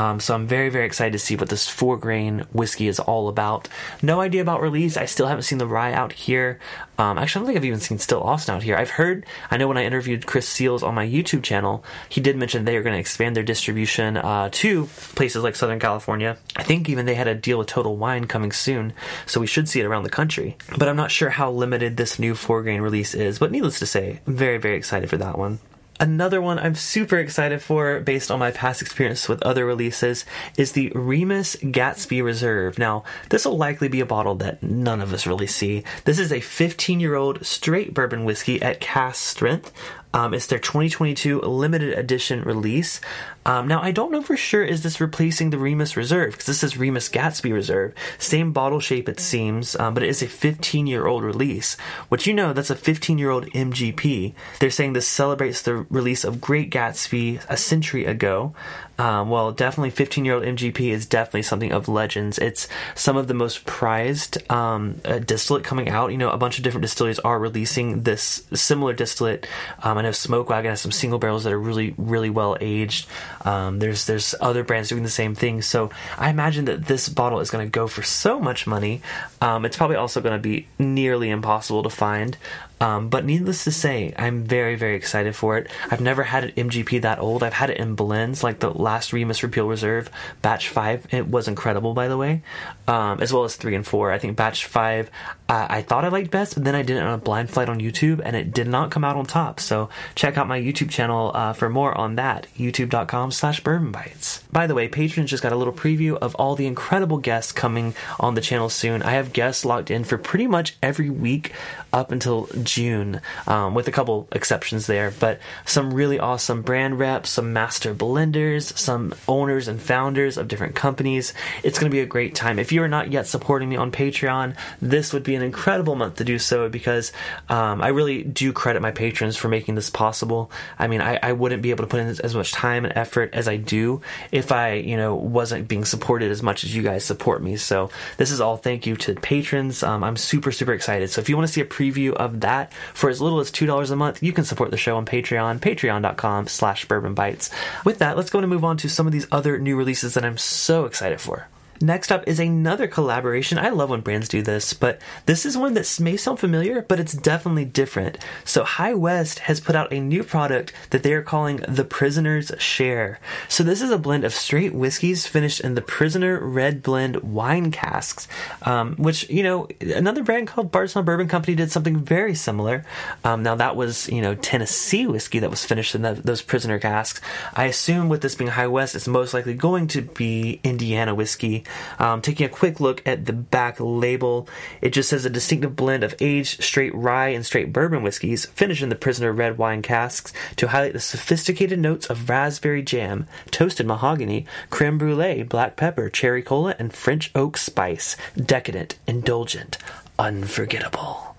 Um, 0.00 0.18
so 0.18 0.34
I'm 0.34 0.46
very, 0.46 0.70
very 0.70 0.86
excited 0.86 1.12
to 1.12 1.18
see 1.18 1.36
what 1.36 1.50
this 1.50 1.68
four 1.68 1.98
grain 1.98 2.46
whiskey 2.54 2.88
is 2.88 2.98
all 2.98 3.28
about. 3.28 3.68
No 4.00 4.22
idea 4.22 4.40
about 4.40 4.62
release. 4.62 4.96
I 4.96 5.04
still 5.04 5.26
haven't 5.26 5.42
seen 5.42 5.58
the 5.58 5.66
rye 5.66 5.92
out 5.92 6.14
here. 6.14 6.58
Um, 6.96 7.18
actually, 7.18 7.40
I 7.40 7.42
don't 7.42 7.46
think 7.48 7.58
I've 7.58 7.64
even 7.66 7.80
seen 7.80 7.98
Still 7.98 8.22
Austin 8.22 8.54
out 8.54 8.62
here. 8.62 8.76
I've 8.76 8.88
heard, 8.88 9.26
I 9.50 9.58
know 9.58 9.68
when 9.68 9.76
I 9.76 9.84
interviewed 9.84 10.24
Chris 10.24 10.48
Seals 10.48 10.82
on 10.82 10.94
my 10.94 11.06
YouTube 11.06 11.42
channel, 11.42 11.84
he 12.08 12.22
did 12.22 12.38
mention 12.38 12.64
they 12.64 12.78
are 12.78 12.82
going 12.82 12.94
to 12.94 12.98
expand 12.98 13.36
their 13.36 13.42
distribution 13.42 14.16
uh, 14.16 14.48
to 14.52 14.86
places 15.16 15.42
like 15.42 15.54
Southern 15.54 15.80
California. 15.80 16.38
I 16.56 16.62
think 16.62 16.88
even 16.88 17.04
they 17.04 17.14
had 17.14 17.28
a 17.28 17.34
deal 17.34 17.58
with 17.58 17.66
Total 17.66 17.94
Wine 17.94 18.26
coming 18.26 18.52
soon, 18.52 18.94
so 19.26 19.38
we 19.38 19.46
should 19.46 19.68
see 19.68 19.80
it 19.80 19.86
around 19.86 20.04
the 20.04 20.10
country. 20.10 20.56
But 20.78 20.88
I'm 20.88 20.96
not 20.96 21.10
sure 21.10 21.28
how 21.28 21.50
limited 21.50 21.98
this 21.98 22.18
new 22.18 22.34
four 22.34 22.62
grain 22.62 22.80
release 22.80 23.12
is, 23.12 23.38
but 23.38 23.52
needless 23.52 23.78
to 23.80 23.86
say, 23.86 24.20
I'm 24.26 24.34
very, 24.34 24.56
very 24.56 24.76
excited 24.76 25.10
for 25.10 25.18
that 25.18 25.36
one. 25.36 25.58
Another 26.00 26.40
one 26.40 26.58
I'm 26.58 26.76
super 26.76 27.18
excited 27.18 27.60
for, 27.60 28.00
based 28.00 28.30
on 28.30 28.38
my 28.38 28.50
past 28.50 28.80
experience 28.80 29.28
with 29.28 29.42
other 29.42 29.66
releases, 29.66 30.24
is 30.56 30.72
the 30.72 30.90
Remus 30.94 31.56
Gatsby 31.56 32.24
Reserve. 32.24 32.78
Now, 32.78 33.04
this 33.28 33.44
will 33.44 33.58
likely 33.58 33.88
be 33.88 34.00
a 34.00 34.06
bottle 34.06 34.34
that 34.36 34.62
none 34.62 35.02
of 35.02 35.12
us 35.12 35.26
really 35.26 35.46
see. 35.46 35.84
This 36.06 36.18
is 36.18 36.32
a 36.32 36.40
15 36.40 37.00
year 37.00 37.16
old 37.16 37.44
straight 37.44 37.92
bourbon 37.92 38.24
whiskey 38.24 38.62
at 38.62 38.80
cask 38.80 39.22
strength. 39.22 39.72
Um, 40.12 40.34
it's 40.34 40.46
their 40.46 40.58
2022 40.58 41.40
limited 41.42 41.98
edition 41.98 42.42
release. 42.42 43.00
Um, 43.46 43.68
now, 43.68 43.80
I 43.80 43.90
don't 43.90 44.12
know 44.12 44.22
for 44.22 44.36
sure 44.36 44.62
is 44.62 44.82
this 44.82 45.00
replacing 45.00 45.50
the 45.50 45.58
Remus 45.58 45.96
Reserve 45.96 46.32
because 46.32 46.46
this 46.46 46.62
is 46.62 46.76
Remus 46.76 47.08
Gatsby 47.08 47.52
Reserve. 47.52 47.94
Same 48.18 48.52
bottle 48.52 48.80
shape, 48.80 49.08
it 49.08 49.18
seems, 49.20 49.76
um, 49.76 49.94
but 49.94 50.02
it 50.02 50.08
is 50.08 50.22
a 50.22 50.28
15 50.28 50.86
year 50.86 51.06
old 51.06 51.22
release. 51.22 51.76
Which 52.08 52.26
you 52.26 52.34
know, 52.34 52.52
that's 52.52 52.70
a 52.70 52.76
15 52.76 53.18
year 53.18 53.30
old 53.30 53.46
MGP. 53.46 54.34
They're 54.58 54.70
saying 54.70 54.92
this 54.92 55.08
celebrates 55.08 55.62
the 55.62 55.86
release 55.88 56.24
of 56.24 56.40
Great 56.40 56.70
Gatsby 56.70 57.42
a 57.48 57.56
century 57.56 58.04
ago. 58.04 58.54
Um, 58.98 59.30
well, 59.30 59.50
definitely 59.50 59.90
15 59.90 60.26
year 60.26 60.34
old 60.34 60.44
MGP 60.44 60.90
is 60.90 61.06
definitely 61.06 61.42
something 61.42 61.72
of 61.72 61.88
legends. 61.88 62.38
It's 62.38 62.68
some 62.94 63.16
of 63.16 63.28
the 63.28 63.34
most 63.34 63.64
prized 63.64 64.36
uh, 64.50 64.78
distillate 65.24 65.64
coming 65.64 65.88
out. 65.88 66.12
You 66.12 66.18
know, 66.18 66.28
a 66.28 66.36
bunch 66.36 66.58
of 66.58 66.64
different 66.64 66.82
distilleries 66.82 67.18
are 67.20 67.38
releasing 67.38 68.02
this 68.02 68.46
similar 68.52 68.92
distillate. 68.92 69.46
Um, 69.82 69.96
I 70.00 70.02
know 70.02 70.12
Smoke 70.12 70.48
Wagon 70.48 70.70
has 70.70 70.80
some 70.80 70.92
single 70.92 71.18
barrels 71.18 71.44
that 71.44 71.52
are 71.52 71.60
really, 71.60 71.94
really 71.98 72.30
well 72.30 72.56
aged. 72.58 73.06
Um, 73.42 73.80
there's 73.80 74.06
there's 74.06 74.34
other 74.40 74.64
brands 74.64 74.88
doing 74.88 75.02
the 75.02 75.10
same 75.10 75.34
thing. 75.34 75.60
So 75.60 75.90
I 76.16 76.30
imagine 76.30 76.64
that 76.64 76.86
this 76.86 77.10
bottle 77.10 77.40
is 77.40 77.50
going 77.50 77.66
to 77.66 77.70
go 77.70 77.86
for 77.86 78.02
so 78.02 78.40
much 78.40 78.66
money. 78.66 79.02
Um, 79.42 79.66
it's 79.66 79.76
probably 79.76 79.96
also 79.96 80.22
going 80.22 80.32
to 80.32 80.42
be 80.42 80.66
nearly 80.78 81.28
impossible 81.28 81.82
to 81.82 81.90
find. 81.90 82.38
Um, 82.80 83.10
but 83.10 83.26
needless 83.26 83.64
to 83.64 83.70
say, 83.70 84.14
I'm 84.16 84.44
very, 84.44 84.74
very 84.74 84.96
excited 84.96 85.36
for 85.36 85.58
it. 85.58 85.70
I've 85.90 86.00
never 86.00 86.22
had 86.22 86.44
an 86.44 86.70
MGP 86.70 87.02
that 87.02 87.18
old. 87.18 87.42
I've 87.42 87.52
had 87.52 87.68
it 87.70 87.76
in 87.76 87.94
blends, 87.94 88.42
like 88.42 88.60
the 88.60 88.70
last 88.70 89.12
Remus 89.12 89.42
Repeal 89.42 89.68
Reserve, 89.68 90.10
Batch 90.40 90.68
5. 90.68 91.08
It 91.10 91.28
was 91.28 91.46
incredible, 91.46 91.92
by 91.92 92.08
the 92.08 92.16
way, 92.16 92.42
um, 92.88 93.20
as 93.20 93.32
well 93.32 93.44
as 93.44 93.56
3 93.56 93.74
and 93.74 93.86
4. 93.86 94.12
I 94.12 94.18
think 94.18 94.36
Batch 94.36 94.64
5, 94.64 95.10
uh, 95.48 95.66
I 95.68 95.82
thought 95.82 96.06
I 96.06 96.08
liked 96.08 96.30
best, 96.30 96.54
but 96.54 96.64
then 96.64 96.74
I 96.74 96.82
did 96.82 96.96
it 96.96 97.02
on 97.02 97.12
a 97.12 97.18
blind 97.18 97.50
flight 97.50 97.68
on 97.68 97.80
YouTube, 97.80 98.22
and 98.24 98.34
it 98.34 98.52
did 98.52 98.66
not 98.66 98.90
come 98.90 99.04
out 99.04 99.16
on 99.16 99.26
top. 99.26 99.60
So 99.60 99.90
check 100.14 100.38
out 100.38 100.48
my 100.48 100.58
YouTube 100.58 100.90
channel 100.90 101.32
uh, 101.34 101.52
for 101.52 101.68
more 101.68 101.96
on 101.96 102.16
that, 102.16 102.46
youtube.com 102.56 103.30
slash 103.30 103.60
bourbon 103.62 103.92
bites. 103.92 104.42
By 104.50 104.66
the 104.66 104.74
way, 104.74 104.88
patrons 104.88 105.30
just 105.30 105.42
got 105.42 105.52
a 105.52 105.56
little 105.56 105.72
preview 105.72 106.16
of 106.16 106.34
all 106.36 106.54
the 106.54 106.66
incredible 106.66 107.18
guests 107.18 107.52
coming 107.52 107.94
on 108.18 108.34
the 108.34 108.40
channel 108.40 108.70
soon. 108.70 109.02
I 109.02 109.10
have 109.12 109.34
guests 109.34 109.66
locked 109.66 109.90
in 109.90 110.04
for 110.04 110.16
pretty 110.16 110.46
much 110.46 110.76
every 110.82 111.10
week 111.10 111.52
up 111.92 112.12
until 112.12 112.48
June, 112.62 113.20
um, 113.46 113.74
with 113.74 113.88
a 113.88 113.92
couple 113.92 114.28
exceptions 114.32 114.86
there. 114.86 115.12
But 115.18 115.40
some 115.64 115.92
really 115.92 116.18
awesome 116.18 116.62
brand 116.62 116.98
reps, 116.98 117.30
some 117.30 117.52
master 117.52 117.94
blenders, 117.94 118.76
some 118.78 119.14
owners 119.28 119.68
and 119.68 119.80
founders 119.80 120.36
of 120.36 120.48
different 120.48 120.74
companies. 120.74 121.34
It's 121.62 121.78
going 121.78 121.90
to 121.90 121.94
be 121.94 122.00
a 122.00 122.06
great 122.06 122.34
time. 122.34 122.58
If 122.58 122.72
you 122.72 122.82
are 122.82 122.88
not 122.88 123.10
yet 123.10 123.26
supporting 123.26 123.68
me 123.68 123.76
on 123.76 123.92
Patreon, 123.92 124.56
this 124.80 125.12
would 125.12 125.22
be 125.22 125.34
an 125.34 125.42
incredible 125.42 125.94
month 125.94 126.16
to 126.16 126.24
do 126.24 126.38
so 126.38 126.68
because 126.68 127.12
um, 127.48 127.82
I 127.82 127.88
really 127.88 128.22
do 128.22 128.52
credit 128.52 128.82
my 128.82 128.90
patrons 128.90 129.36
for 129.36 129.48
making 129.48 129.74
this 129.74 129.90
possible. 129.90 130.50
I 130.78 130.86
mean, 130.86 131.00
I, 131.00 131.18
I 131.22 131.32
wouldn't 131.32 131.62
be 131.62 131.70
able 131.70 131.84
to 131.84 131.88
put 131.88 132.00
in 132.00 132.08
as 132.08 132.34
much 132.34 132.52
time 132.52 132.84
and 132.84 132.96
effort 132.96 133.30
as 133.32 133.48
I 133.48 133.56
do 133.56 134.00
if 134.32 134.52
I, 134.52 134.74
you 134.74 134.96
know, 134.96 135.14
wasn't 135.14 135.68
being 135.68 135.84
supported 135.84 136.30
as 136.30 136.42
much 136.42 136.64
as 136.64 136.74
you 136.74 136.82
guys 136.82 137.04
support 137.04 137.42
me. 137.42 137.56
So 137.56 137.90
this 138.16 138.30
is 138.30 138.40
all 138.40 138.56
thank 138.56 138.86
you 138.86 138.96
to 138.96 139.14
patrons. 139.14 139.82
Um, 139.82 140.04
I'm 140.04 140.16
super, 140.16 140.52
super 140.52 140.72
excited. 140.72 141.10
So 141.10 141.20
if 141.20 141.28
you 141.28 141.36
want 141.36 141.48
to 141.48 141.52
see 141.52 141.60
a 141.60 141.64
preview 141.80 142.12
of 142.12 142.40
that 142.40 142.72
for 142.92 143.08
as 143.08 143.20
little 143.22 143.40
as 143.40 143.50
$2 143.50 143.90
a 143.90 143.96
month, 143.96 144.22
you 144.22 144.32
can 144.32 144.44
support 144.44 144.70
the 144.70 144.76
show 144.76 144.96
on 144.96 145.06
Patreon, 145.06 145.60
patreon.com 145.60 146.46
slash 146.46 146.84
bourbon 146.84 147.14
bites. 147.14 147.50
With 147.84 147.98
that, 147.98 148.16
let's 148.16 148.30
go 148.30 148.38
and 148.38 148.48
move 148.48 148.64
on 148.64 148.76
to 148.78 148.88
some 148.88 149.06
of 149.06 149.12
these 149.12 149.26
other 149.32 149.58
new 149.58 149.76
releases 149.76 150.14
that 150.14 150.24
I'm 150.24 150.38
so 150.38 150.84
excited 150.84 151.20
for. 151.20 151.48
Next 151.82 152.12
up 152.12 152.28
is 152.28 152.38
another 152.38 152.86
collaboration. 152.86 153.58
I 153.58 153.70
love 153.70 153.88
when 153.88 154.02
brands 154.02 154.28
do 154.28 154.42
this, 154.42 154.74
but 154.74 155.00
this 155.24 155.46
is 155.46 155.56
one 155.56 155.72
that 155.74 155.98
may 155.98 156.16
sound 156.18 156.38
familiar, 156.38 156.82
but 156.82 157.00
it's 157.00 157.14
definitely 157.14 157.64
different. 157.64 158.18
So 158.44 158.64
High 158.64 158.92
West 158.92 159.40
has 159.40 159.60
put 159.60 159.74
out 159.74 159.90
a 159.90 159.98
new 159.98 160.22
product 160.22 160.74
that 160.90 161.02
they 161.02 161.14
are 161.14 161.22
calling 161.22 161.56
the 161.66 161.84
Prisoner's 161.84 162.52
Share. 162.58 163.18
So 163.48 163.64
this 163.64 163.80
is 163.80 163.90
a 163.90 163.98
blend 163.98 164.24
of 164.24 164.34
straight 164.34 164.74
whiskeys 164.74 165.26
finished 165.26 165.60
in 165.60 165.74
the 165.74 165.80
Prisoner 165.80 166.38
Red 166.38 166.82
Blend 166.82 167.16
wine 167.16 167.70
casks, 167.70 168.28
um, 168.62 168.94
which, 168.96 169.30
you 169.30 169.42
know, 169.42 169.66
another 169.80 170.22
brand 170.22 170.48
called 170.48 170.70
Bardstown 170.70 171.06
Bourbon 171.06 171.28
Company 171.28 171.54
did 171.54 171.72
something 171.72 171.96
very 171.96 172.34
similar. 172.34 172.84
Um, 173.24 173.42
now 173.42 173.54
that 173.54 173.74
was, 173.74 174.06
you 174.10 174.20
know, 174.20 174.34
Tennessee 174.34 175.06
whiskey 175.06 175.38
that 175.38 175.50
was 175.50 175.64
finished 175.64 175.94
in 175.94 176.02
the, 176.02 176.12
those 176.12 176.42
Prisoner 176.42 176.78
casks. 176.78 177.22
I 177.54 177.64
assume 177.64 178.10
with 178.10 178.20
this 178.20 178.34
being 178.34 178.50
High 178.50 178.66
West, 178.66 178.94
it's 178.94 179.08
most 179.08 179.32
likely 179.32 179.54
going 179.54 179.86
to 179.88 180.02
be 180.02 180.60
Indiana 180.62 181.14
whiskey. 181.14 181.64
Um, 181.98 182.22
taking 182.22 182.46
a 182.46 182.50
quick 182.50 182.80
look 182.80 183.06
at 183.06 183.26
the 183.26 183.32
back 183.32 183.76
label, 183.78 184.48
it 184.80 184.90
just 184.90 185.08
says 185.08 185.24
a 185.24 185.30
distinctive 185.30 185.76
blend 185.76 186.04
of 186.04 186.14
aged 186.20 186.62
straight 186.62 186.94
rye 186.94 187.28
and 187.28 187.44
straight 187.44 187.72
bourbon 187.72 188.02
whiskeys, 188.02 188.46
finished 188.46 188.82
in 188.82 188.88
the 188.88 188.94
Prisoner 188.94 189.32
red 189.32 189.58
wine 189.58 189.82
casks 189.82 190.32
to 190.56 190.68
highlight 190.68 190.92
the 190.92 191.00
sophisticated 191.00 191.78
notes 191.78 192.08
of 192.08 192.28
raspberry 192.28 192.82
jam, 192.82 193.26
toasted 193.50 193.86
mahogany, 193.86 194.46
creme 194.70 194.98
brulee, 194.98 195.42
black 195.42 195.76
pepper, 195.76 196.08
cherry 196.08 196.42
cola, 196.42 196.74
and 196.78 196.92
French 196.92 197.30
oak 197.34 197.56
spice. 197.56 198.16
Decadent, 198.36 198.96
indulgent, 199.06 199.78
unforgettable. 200.18 201.29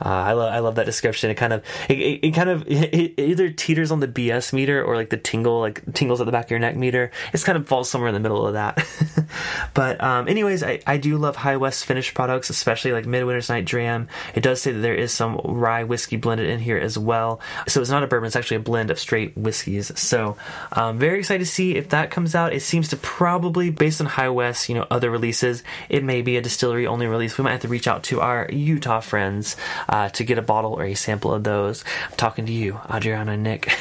Uh, 0.00 0.08
I 0.08 0.32
love 0.32 0.52
I 0.52 0.58
love 0.58 0.74
that 0.76 0.86
description. 0.86 1.30
It 1.30 1.34
kind 1.34 1.52
of 1.52 1.62
it, 1.88 1.98
it, 1.98 2.26
it 2.26 2.30
kind 2.32 2.50
of 2.50 2.64
it, 2.68 3.18
either 3.18 3.50
teeters 3.50 3.90
on 3.90 4.00
the 4.00 4.08
BS 4.08 4.52
meter 4.52 4.82
or 4.82 4.96
like 4.96 5.10
the 5.10 5.16
tingle 5.16 5.60
like 5.60 5.82
tingles 5.94 6.20
at 6.20 6.26
the 6.26 6.32
back 6.32 6.46
of 6.46 6.50
your 6.50 6.60
neck 6.60 6.76
meter. 6.76 7.10
It's 7.32 7.44
kind 7.44 7.56
of 7.56 7.66
falls 7.68 7.90
somewhere 7.90 8.08
in 8.08 8.14
the 8.14 8.20
middle 8.20 8.46
of 8.46 8.54
that. 8.54 8.84
but 9.74 10.02
um, 10.02 10.28
anyways, 10.28 10.62
I, 10.62 10.80
I 10.86 10.96
do 10.96 11.16
love 11.18 11.36
High 11.36 11.56
West 11.56 11.84
finished 11.84 12.14
products, 12.14 12.50
especially 12.50 12.92
like 12.92 13.06
Midwinter's 13.06 13.48
Night 13.48 13.64
Dram. 13.64 14.08
It 14.34 14.42
does 14.42 14.60
say 14.60 14.72
that 14.72 14.80
there 14.80 14.94
is 14.94 15.12
some 15.12 15.40
rye 15.44 15.84
whiskey 15.84 16.16
blended 16.16 16.48
in 16.48 16.60
here 16.60 16.78
as 16.78 16.98
well. 16.98 17.40
So 17.68 17.80
it's 17.80 17.90
not 17.90 18.02
a 18.02 18.06
bourbon; 18.06 18.26
it's 18.26 18.36
actually 18.36 18.58
a 18.58 18.60
blend 18.60 18.90
of 18.90 18.98
straight 18.98 19.36
whiskeys. 19.36 19.92
So 19.98 20.36
um, 20.72 20.98
very 20.98 21.18
excited 21.18 21.44
to 21.44 21.50
see 21.50 21.76
if 21.76 21.90
that 21.90 22.10
comes 22.10 22.34
out. 22.34 22.52
It 22.52 22.60
seems 22.60 22.88
to 22.88 22.96
probably, 22.96 23.70
based 23.70 24.00
on 24.00 24.06
High 24.06 24.28
West, 24.28 24.68
you 24.68 24.74
know, 24.74 24.86
other 24.90 25.10
releases, 25.10 25.62
it 25.88 26.04
may 26.04 26.22
be 26.22 26.36
a 26.36 26.40
distillery 26.42 26.86
only 26.86 27.06
release. 27.06 27.38
We 27.38 27.44
might 27.44 27.52
have 27.52 27.62
to 27.62 27.68
reach 27.68 27.88
out 27.88 28.04
to 28.04 28.20
our 28.20 28.48
Utah 28.50 29.00
friends 29.00 29.56
uh, 29.88 30.08
to 30.10 30.24
get 30.24 30.38
a 30.38 30.42
bottle 30.42 30.72
or 30.72 30.84
a 30.84 30.94
sample 30.94 31.32
of 31.32 31.44
those. 31.44 31.84
I'm 32.10 32.16
talking 32.16 32.46
to 32.46 32.52
you, 32.52 32.80
Adriana 32.92 33.32
and 33.32 33.42
Nick. 33.42 33.72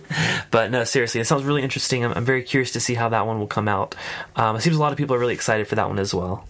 but 0.50 0.70
no, 0.70 0.84
seriously, 0.84 1.20
it 1.20 1.26
sounds 1.26 1.44
really 1.44 1.62
interesting. 1.62 2.04
I'm, 2.04 2.12
I'm, 2.12 2.24
very 2.24 2.42
curious 2.42 2.72
to 2.72 2.80
see 2.80 2.94
how 2.94 3.08
that 3.10 3.26
one 3.26 3.38
will 3.38 3.46
come 3.46 3.68
out. 3.68 3.94
Um, 4.34 4.56
it 4.56 4.60
seems 4.62 4.76
a 4.76 4.80
lot 4.80 4.92
of 4.92 4.98
people 4.98 5.14
are 5.14 5.18
really 5.18 5.34
excited 5.34 5.68
for 5.68 5.76
that 5.76 5.88
one 5.88 5.98
as 5.98 6.12
well. 6.12 6.44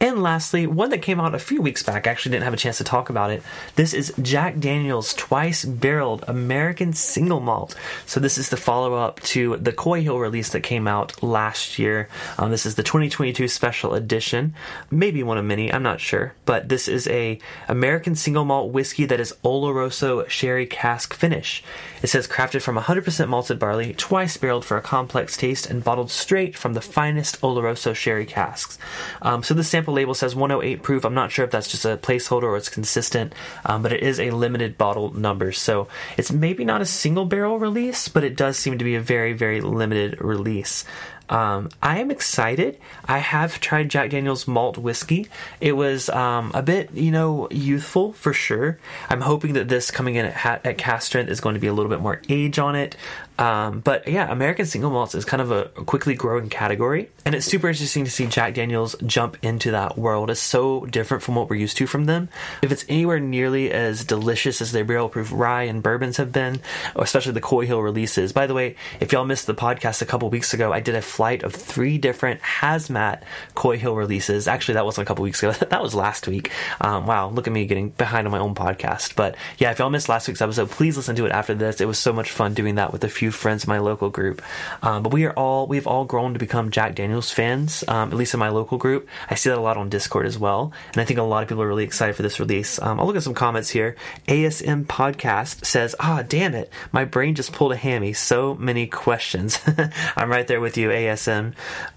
And 0.00 0.22
lastly, 0.22 0.66
one 0.66 0.90
that 0.90 1.02
came 1.02 1.20
out 1.20 1.34
a 1.34 1.38
few 1.38 1.62
weeks 1.62 1.82
back, 1.82 2.06
I 2.06 2.10
actually 2.10 2.32
didn't 2.32 2.44
have 2.44 2.54
a 2.54 2.58
chance 2.58 2.78
to 2.78 2.84
talk 2.84 3.08
about 3.08 3.30
it. 3.30 3.42
This 3.76 3.94
is 3.94 4.12
Jack 4.20 4.58
Daniels 4.58 5.14
Twice 5.14 5.64
Barreled 5.64 6.24
American 6.28 6.92
Single 6.92 7.40
Malt. 7.40 7.74
So, 8.04 8.20
this 8.20 8.38
is 8.38 8.50
the 8.50 8.56
follow 8.56 8.94
up 8.94 9.20
to 9.20 9.56
the 9.56 9.72
Coy 9.72 10.02
Hill 10.02 10.18
release 10.18 10.50
that 10.50 10.60
came 10.60 10.86
out 10.86 11.22
last 11.22 11.78
year. 11.78 12.08
Um, 12.38 12.50
this 12.50 12.66
is 12.66 12.74
the 12.74 12.82
2022 12.82 13.48
special 13.48 13.94
edition, 13.94 14.54
maybe 14.90 15.22
one 15.22 15.38
of 15.38 15.44
many, 15.44 15.72
I'm 15.72 15.82
not 15.82 16.00
sure. 16.00 16.34
But 16.44 16.68
this 16.68 16.88
is 16.88 17.06
a 17.08 17.38
American 17.68 18.14
single 18.14 18.44
malt 18.44 18.72
whiskey 18.72 19.06
that 19.06 19.20
is 19.20 19.34
Oloroso 19.44 20.28
sherry 20.28 20.66
cask 20.66 21.14
finish. 21.14 21.62
It 22.02 22.08
says 22.08 22.28
crafted 22.28 22.62
from 22.62 22.76
100% 22.76 23.28
malted 23.28 23.58
barley, 23.58 23.94
twice 23.94 24.36
barreled 24.36 24.64
for 24.64 24.76
a 24.76 24.82
complex 24.82 25.36
taste, 25.36 25.66
and 25.66 25.82
bottled 25.82 26.10
straight 26.10 26.56
from 26.56 26.74
the 26.74 26.80
finest 26.80 27.40
Oloroso 27.40 27.94
sherry 27.94 28.26
casks. 28.26 28.78
Um, 29.22 29.42
so, 29.42 29.54
the 29.54 29.64
sample 29.64 29.85
sample 29.86 29.94
label 29.94 30.14
says 30.14 30.34
108 30.34 30.82
proof. 30.82 31.04
I'm 31.04 31.14
not 31.14 31.30
sure 31.30 31.44
if 31.44 31.52
that's 31.52 31.68
just 31.68 31.84
a 31.84 31.96
placeholder 31.96 32.42
or 32.42 32.56
it's 32.56 32.68
consistent, 32.68 33.32
um, 33.64 33.82
but 33.82 33.92
it 33.92 34.02
is 34.02 34.18
a 34.18 34.32
limited 34.32 34.76
bottle 34.76 35.14
number. 35.14 35.52
So 35.52 35.86
it's 36.16 36.32
maybe 36.32 36.64
not 36.64 36.80
a 36.80 36.86
single 36.86 37.24
barrel 37.24 37.60
release, 37.60 38.08
but 38.08 38.24
it 38.24 38.36
does 38.36 38.58
seem 38.58 38.78
to 38.78 38.84
be 38.84 38.96
a 38.96 39.00
very, 39.00 39.32
very 39.32 39.60
limited 39.60 40.20
release. 40.20 40.84
Um, 41.28 41.70
I 41.82 41.98
am 41.98 42.10
excited. 42.10 42.78
I 43.04 43.18
have 43.18 43.60
tried 43.60 43.88
Jack 43.88 44.10
Daniel's 44.10 44.46
malt 44.46 44.78
whiskey. 44.78 45.28
It 45.60 45.72
was 45.72 46.08
um, 46.08 46.52
a 46.54 46.62
bit, 46.62 46.92
you 46.92 47.10
know, 47.10 47.48
youthful 47.50 48.12
for 48.12 48.32
sure. 48.32 48.78
I'm 49.10 49.20
hoping 49.22 49.54
that 49.54 49.68
this 49.68 49.90
coming 49.90 50.14
in 50.14 50.26
at, 50.26 50.64
at 50.66 50.78
cask 50.78 51.06
strength 51.06 51.30
is 51.30 51.40
going 51.40 51.54
to 51.54 51.60
be 51.60 51.66
a 51.66 51.72
little 51.72 51.90
bit 51.90 52.00
more 52.00 52.20
age 52.28 52.58
on 52.58 52.76
it. 52.76 52.96
Um, 53.38 53.80
but 53.80 54.08
yeah, 54.08 54.30
American 54.32 54.64
single 54.64 54.90
malts 54.90 55.14
is 55.14 55.26
kind 55.26 55.42
of 55.42 55.50
a 55.50 55.66
quickly 55.84 56.14
growing 56.14 56.48
category, 56.48 57.10
and 57.26 57.34
it's 57.34 57.44
super 57.44 57.68
interesting 57.68 58.04
to 58.06 58.10
see 58.10 58.26
Jack 58.26 58.54
Daniels 58.54 58.96
jump 59.04 59.36
into 59.42 59.72
that 59.72 59.98
world. 59.98 60.30
It's 60.30 60.40
so 60.40 60.86
different 60.86 61.22
from 61.22 61.34
what 61.34 61.50
we're 61.50 61.56
used 61.56 61.76
to 61.78 61.86
from 61.86 62.06
them. 62.06 62.30
If 62.62 62.72
it's 62.72 62.86
anywhere 62.88 63.20
nearly 63.20 63.70
as 63.70 64.04
delicious 64.04 64.62
as 64.62 64.72
their 64.72 64.84
barrel 64.84 65.10
proof 65.10 65.30
rye 65.32 65.64
and 65.64 65.82
bourbons 65.82 66.16
have 66.16 66.32
been, 66.32 66.62
especially 66.94 67.32
the 67.32 67.42
Coy 67.42 67.66
Hill 67.66 67.82
releases. 67.82 68.32
By 68.32 68.46
the 68.46 68.54
way, 68.54 68.76
if 69.00 69.12
y'all 69.12 69.26
missed 69.26 69.46
the 69.46 69.54
podcast 69.54 70.00
a 70.00 70.06
couple 70.06 70.30
weeks 70.30 70.54
ago, 70.54 70.72
I 70.72 70.80
did 70.80 70.94
a 70.94 71.02
flight 71.16 71.42
of 71.42 71.54
three 71.54 71.96
different 71.96 72.42
hazmat 72.42 73.22
Coy 73.54 73.78
Hill 73.78 73.96
releases. 73.96 74.46
Actually, 74.46 74.74
that 74.74 74.84
wasn't 74.84 75.06
a 75.06 75.08
couple 75.08 75.22
weeks 75.22 75.42
ago. 75.42 75.52
that 75.70 75.82
was 75.82 75.94
last 75.94 76.28
week. 76.28 76.50
Um, 76.78 77.06
wow, 77.06 77.30
look 77.30 77.46
at 77.46 77.54
me 77.54 77.64
getting 77.64 77.88
behind 77.88 78.26
on 78.26 78.32
my 78.32 78.38
own 78.38 78.54
podcast. 78.54 79.16
But 79.16 79.34
yeah, 79.56 79.70
if 79.70 79.78
y'all 79.78 79.88
missed 79.88 80.10
last 80.10 80.28
week's 80.28 80.42
episode, 80.42 80.68
please 80.70 80.94
listen 80.98 81.16
to 81.16 81.24
it 81.24 81.32
after 81.32 81.54
this. 81.54 81.80
It 81.80 81.86
was 81.86 81.98
so 81.98 82.12
much 82.12 82.30
fun 82.30 82.52
doing 82.52 82.74
that 82.74 82.92
with 82.92 83.02
a 83.02 83.08
few 83.08 83.30
friends 83.30 83.64
in 83.64 83.70
my 83.70 83.78
local 83.78 84.10
group. 84.10 84.42
Um, 84.82 85.02
but 85.02 85.10
we 85.10 85.24
are 85.24 85.32
all 85.32 85.66
we've 85.66 85.86
all 85.86 86.04
grown 86.04 86.34
to 86.34 86.38
become 86.38 86.70
Jack 86.70 86.94
Daniels 86.94 87.30
fans, 87.30 87.82
um, 87.88 88.10
at 88.10 88.14
least 88.14 88.34
in 88.34 88.40
my 88.40 88.50
local 88.50 88.76
group. 88.76 89.08
I 89.30 89.36
see 89.36 89.48
that 89.48 89.58
a 89.58 89.60
lot 89.62 89.78
on 89.78 89.88
Discord 89.88 90.26
as 90.26 90.38
well, 90.38 90.72
and 90.92 91.00
I 91.00 91.06
think 91.06 91.18
a 91.18 91.22
lot 91.22 91.42
of 91.42 91.48
people 91.48 91.62
are 91.62 91.68
really 91.68 91.84
excited 91.84 92.14
for 92.14 92.22
this 92.22 92.38
release. 92.38 92.78
Um, 92.82 93.00
I'll 93.00 93.06
look 93.06 93.16
at 93.16 93.22
some 93.22 93.32
comments 93.34 93.70
here. 93.70 93.96
ASM 94.28 94.84
podcast 94.84 95.64
says, 95.64 95.94
"Ah, 95.98 96.22
damn 96.28 96.54
it, 96.54 96.70
my 96.92 97.06
brain 97.06 97.34
just 97.34 97.54
pulled 97.54 97.72
a 97.72 97.76
hammy. 97.76 98.12
So 98.12 98.54
many 98.54 98.86
questions." 98.86 99.58
I'm 100.16 100.30
right 100.30 100.46
there 100.46 100.60
with 100.60 100.76
you, 100.76 100.90
ASM. 100.90 101.05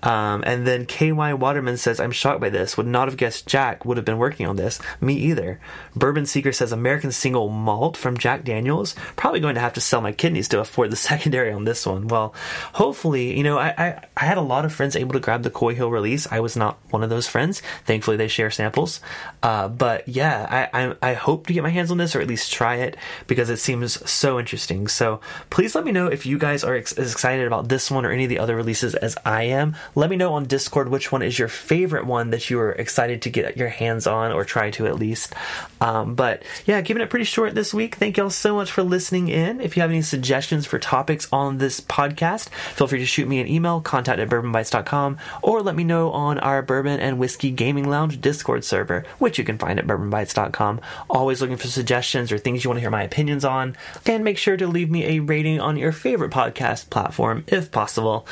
Um, 0.04 0.44
and 0.46 0.66
then 0.66 0.86
KY 0.86 1.34
Waterman 1.34 1.78
says, 1.78 2.00
"I'm 2.00 2.12
shocked 2.12 2.42
by 2.42 2.50
this. 2.50 2.78
Would 2.78 2.88
not 2.88 3.08
have 3.08 3.18
guessed 3.18 3.48
Jack 3.48 3.86
would 3.86 3.98
have 3.98 4.06
been 4.06 4.18
working 4.18 4.46
on 4.46 4.56
this. 4.56 4.80
Me 5.02 5.14
either." 5.16 5.60
Bourbon 5.96 6.26
Seeker 6.26 6.52
says, 6.52 6.72
"American 6.72 7.12
single 7.12 7.50
malt 7.50 7.98
from 7.98 8.18
Jack 8.18 8.44
Daniels. 8.44 8.96
Probably 9.16 9.40
going 9.40 9.56
to 9.56 9.62
have 9.62 9.74
to 9.74 9.82
sell 9.82 10.02
my 10.02 10.12
kidneys 10.12 10.48
to 10.50 10.60
afford 10.60 10.92
the 10.92 10.96
secondary 11.10 11.52
on 11.52 11.66
this 11.66 11.86
one. 11.86 12.08
Well, 12.08 12.34
hopefully, 12.74 13.38
you 13.38 13.44
know, 13.44 13.58
I, 13.58 13.74
I, 13.78 14.08
I 14.18 14.26
had 14.26 14.38
a 14.38 14.42
lot 14.42 14.66
of 14.66 14.74
friends 14.74 14.96
able 14.96 15.14
to 15.14 15.20
grab 15.20 15.44
the 15.44 15.50
Coy 15.50 15.76
Hill 15.76 15.92
release. 15.92 16.28
I 16.32 16.40
was 16.40 16.56
not 16.56 16.80
one 16.90 17.04
of 17.04 17.10
those 17.10 17.28
friends. 17.28 17.62
Thankfully, 17.86 18.18
they 18.18 18.28
share 18.28 18.52
samples. 18.52 19.02
Uh, 19.42 19.68
but 19.68 20.08
yeah, 20.08 20.70
I, 20.74 20.86
I, 20.86 20.96
I 21.02 21.14
hope 21.14 21.48
to 21.48 21.54
get 21.54 21.64
my 21.64 21.70
hands 21.70 21.92
on 21.92 21.98
this 21.98 22.16
or 22.16 22.22
at 22.22 22.28
least 22.28 22.52
try 22.52 22.76
it 22.76 22.98
because 23.28 23.50
it 23.50 23.58
seems 23.58 24.10
so 24.10 24.40
interesting. 24.40 24.88
So 24.88 25.22
please 25.50 25.76
let 25.76 25.86
me 25.86 25.92
know 25.92 26.08
if 26.08 26.26
you 26.26 26.38
guys 26.38 26.64
are 26.64 26.76
ex- 26.76 26.94
as 26.94 27.12
excited 27.12 27.48
about 27.48 27.70
this 27.70 27.90
one 27.90 28.06
or 28.06 28.12
any 28.12 28.26
of 28.26 28.30
the 28.30 28.40
other 28.40 28.56
releases 28.56 28.96
as 29.02 29.16
I 29.26 29.44
am. 29.44 29.76
Let 29.96 30.10
me 30.10 30.16
know 30.16 30.34
on 30.34 30.46
Discord 30.46 30.90
which 30.90 31.12
one 31.12 31.22
is 31.22 31.38
your 31.38 31.48
favorite 31.48 32.06
one 32.06 32.32
that 32.32 32.50
you 32.50 32.60
are 32.60 32.72
excited 32.72 33.22
to 33.24 33.30
get 33.30 33.58
your 33.58 33.70
hands 33.70 34.08
on 34.08 34.32
or 34.32 34.44
try 34.44 34.72
to 34.72 34.88
at 34.88 34.96
least. 35.00 35.34
Um, 35.82 36.16
but 36.16 36.44
yeah, 36.66 36.82
keeping 36.82 37.02
it 37.02 37.10
pretty 37.10 37.26
short 37.26 37.56
this 37.56 37.74
week. 37.74 37.96
Thank 37.96 38.18
y'all 38.18 38.30
so 38.30 38.56
much 38.56 38.72
for 38.72 38.84
listening 38.84 39.28
in. 39.28 39.62
If 39.62 39.76
you 39.76 39.82
have 39.82 39.92
any 39.92 40.02
suggestions 40.02 40.66
for 40.66 40.80
topics, 40.80 41.30
on 41.32 41.58
this 41.58 41.82
podcast, 41.82 42.50
feel 42.50 42.88
free 42.88 43.00
to 43.00 43.06
shoot 43.06 43.28
me 43.28 43.40
an 43.40 43.48
email, 43.48 43.82
contact 43.82 44.20
at 44.20 44.30
bourbonbites.com, 44.30 45.18
or 45.42 45.62
let 45.62 45.76
me 45.76 45.84
know 45.84 46.12
on 46.12 46.40
our 46.40 46.62
Bourbon 46.62 47.00
and 47.00 47.18
Whiskey 47.20 47.52
Gaming 47.52 47.90
Lounge 47.90 48.20
Discord 48.22 48.64
server, 48.64 49.06
which 49.18 49.38
you 49.38 49.44
can 49.44 49.58
find 49.58 49.80
at 49.80 49.88
bourbonbites.com. 49.88 50.82
Always 51.10 51.42
looking 51.42 51.58
for 51.58 51.68
suggestions 51.68 52.32
or 52.32 52.38
things 52.38 52.64
you 52.64 52.70
want 52.70 52.78
to 52.78 52.82
hear 52.82 52.90
my 52.90 53.04
opinions 53.04 53.46
on. 53.46 53.76
And 54.06 54.24
make 54.24 54.38
sure 54.38 54.58
to 54.58 54.68
leave 54.68 54.90
me 54.90 55.06
a 55.06 55.20
rating 55.20 55.60
on 55.60 55.78
your 55.78 55.92
favorite 55.92 56.32
podcast 56.32 56.90
platform 56.90 57.44
if 57.48 57.72
possible. 57.72 58.28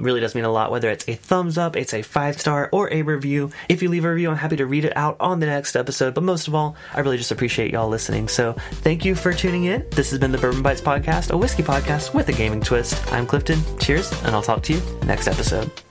Um, 0.00 0.04
really 0.04 0.20
does 0.20 0.34
mean 0.34 0.44
a 0.44 0.50
lot, 0.50 0.70
whether 0.70 0.90
it's 0.90 1.06
a 1.08 1.14
thumbs 1.14 1.58
up, 1.58 1.76
it's 1.76 1.94
a 1.94 2.02
five 2.02 2.40
star, 2.40 2.68
or 2.72 2.92
a 2.92 3.02
review. 3.02 3.50
If 3.68 3.82
you 3.82 3.88
leave 3.88 4.04
a 4.04 4.10
review, 4.10 4.30
I'm 4.30 4.36
happy 4.36 4.56
to 4.56 4.66
read 4.66 4.84
it 4.84 4.96
out 4.96 5.16
on 5.20 5.40
the 5.40 5.46
next 5.46 5.76
episode. 5.76 6.14
But 6.14 6.24
most 6.24 6.48
of 6.48 6.54
all, 6.54 6.76
I 6.94 7.00
really 7.00 7.18
just 7.18 7.30
appreciate 7.30 7.72
y'all 7.72 7.88
listening. 7.88 8.28
So 8.28 8.54
thank 8.82 9.04
you 9.04 9.14
for 9.14 9.32
tuning 9.32 9.64
in. 9.64 9.86
This 9.90 10.10
has 10.10 10.18
been 10.18 10.32
the 10.32 10.38
Bourbon 10.38 10.62
Bites 10.62 10.80
Podcast, 10.80 11.30
a 11.30 11.36
whiskey 11.36 11.62
podcast 11.62 12.14
with 12.14 12.28
a 12.28 12.32
gaming 12.32 12.60
twist. 12.60 13.12
I'm 13.12 13.26
Clifton. 13.26 13.60
Cheers, 13.78 14.10
and 14.22 14.34
I'll 14.34 14.42
talk 14.42 14.62
to 14.64 14.74
you 14.74 14.82
next 15.04 15.28
episode. 15.28 15.89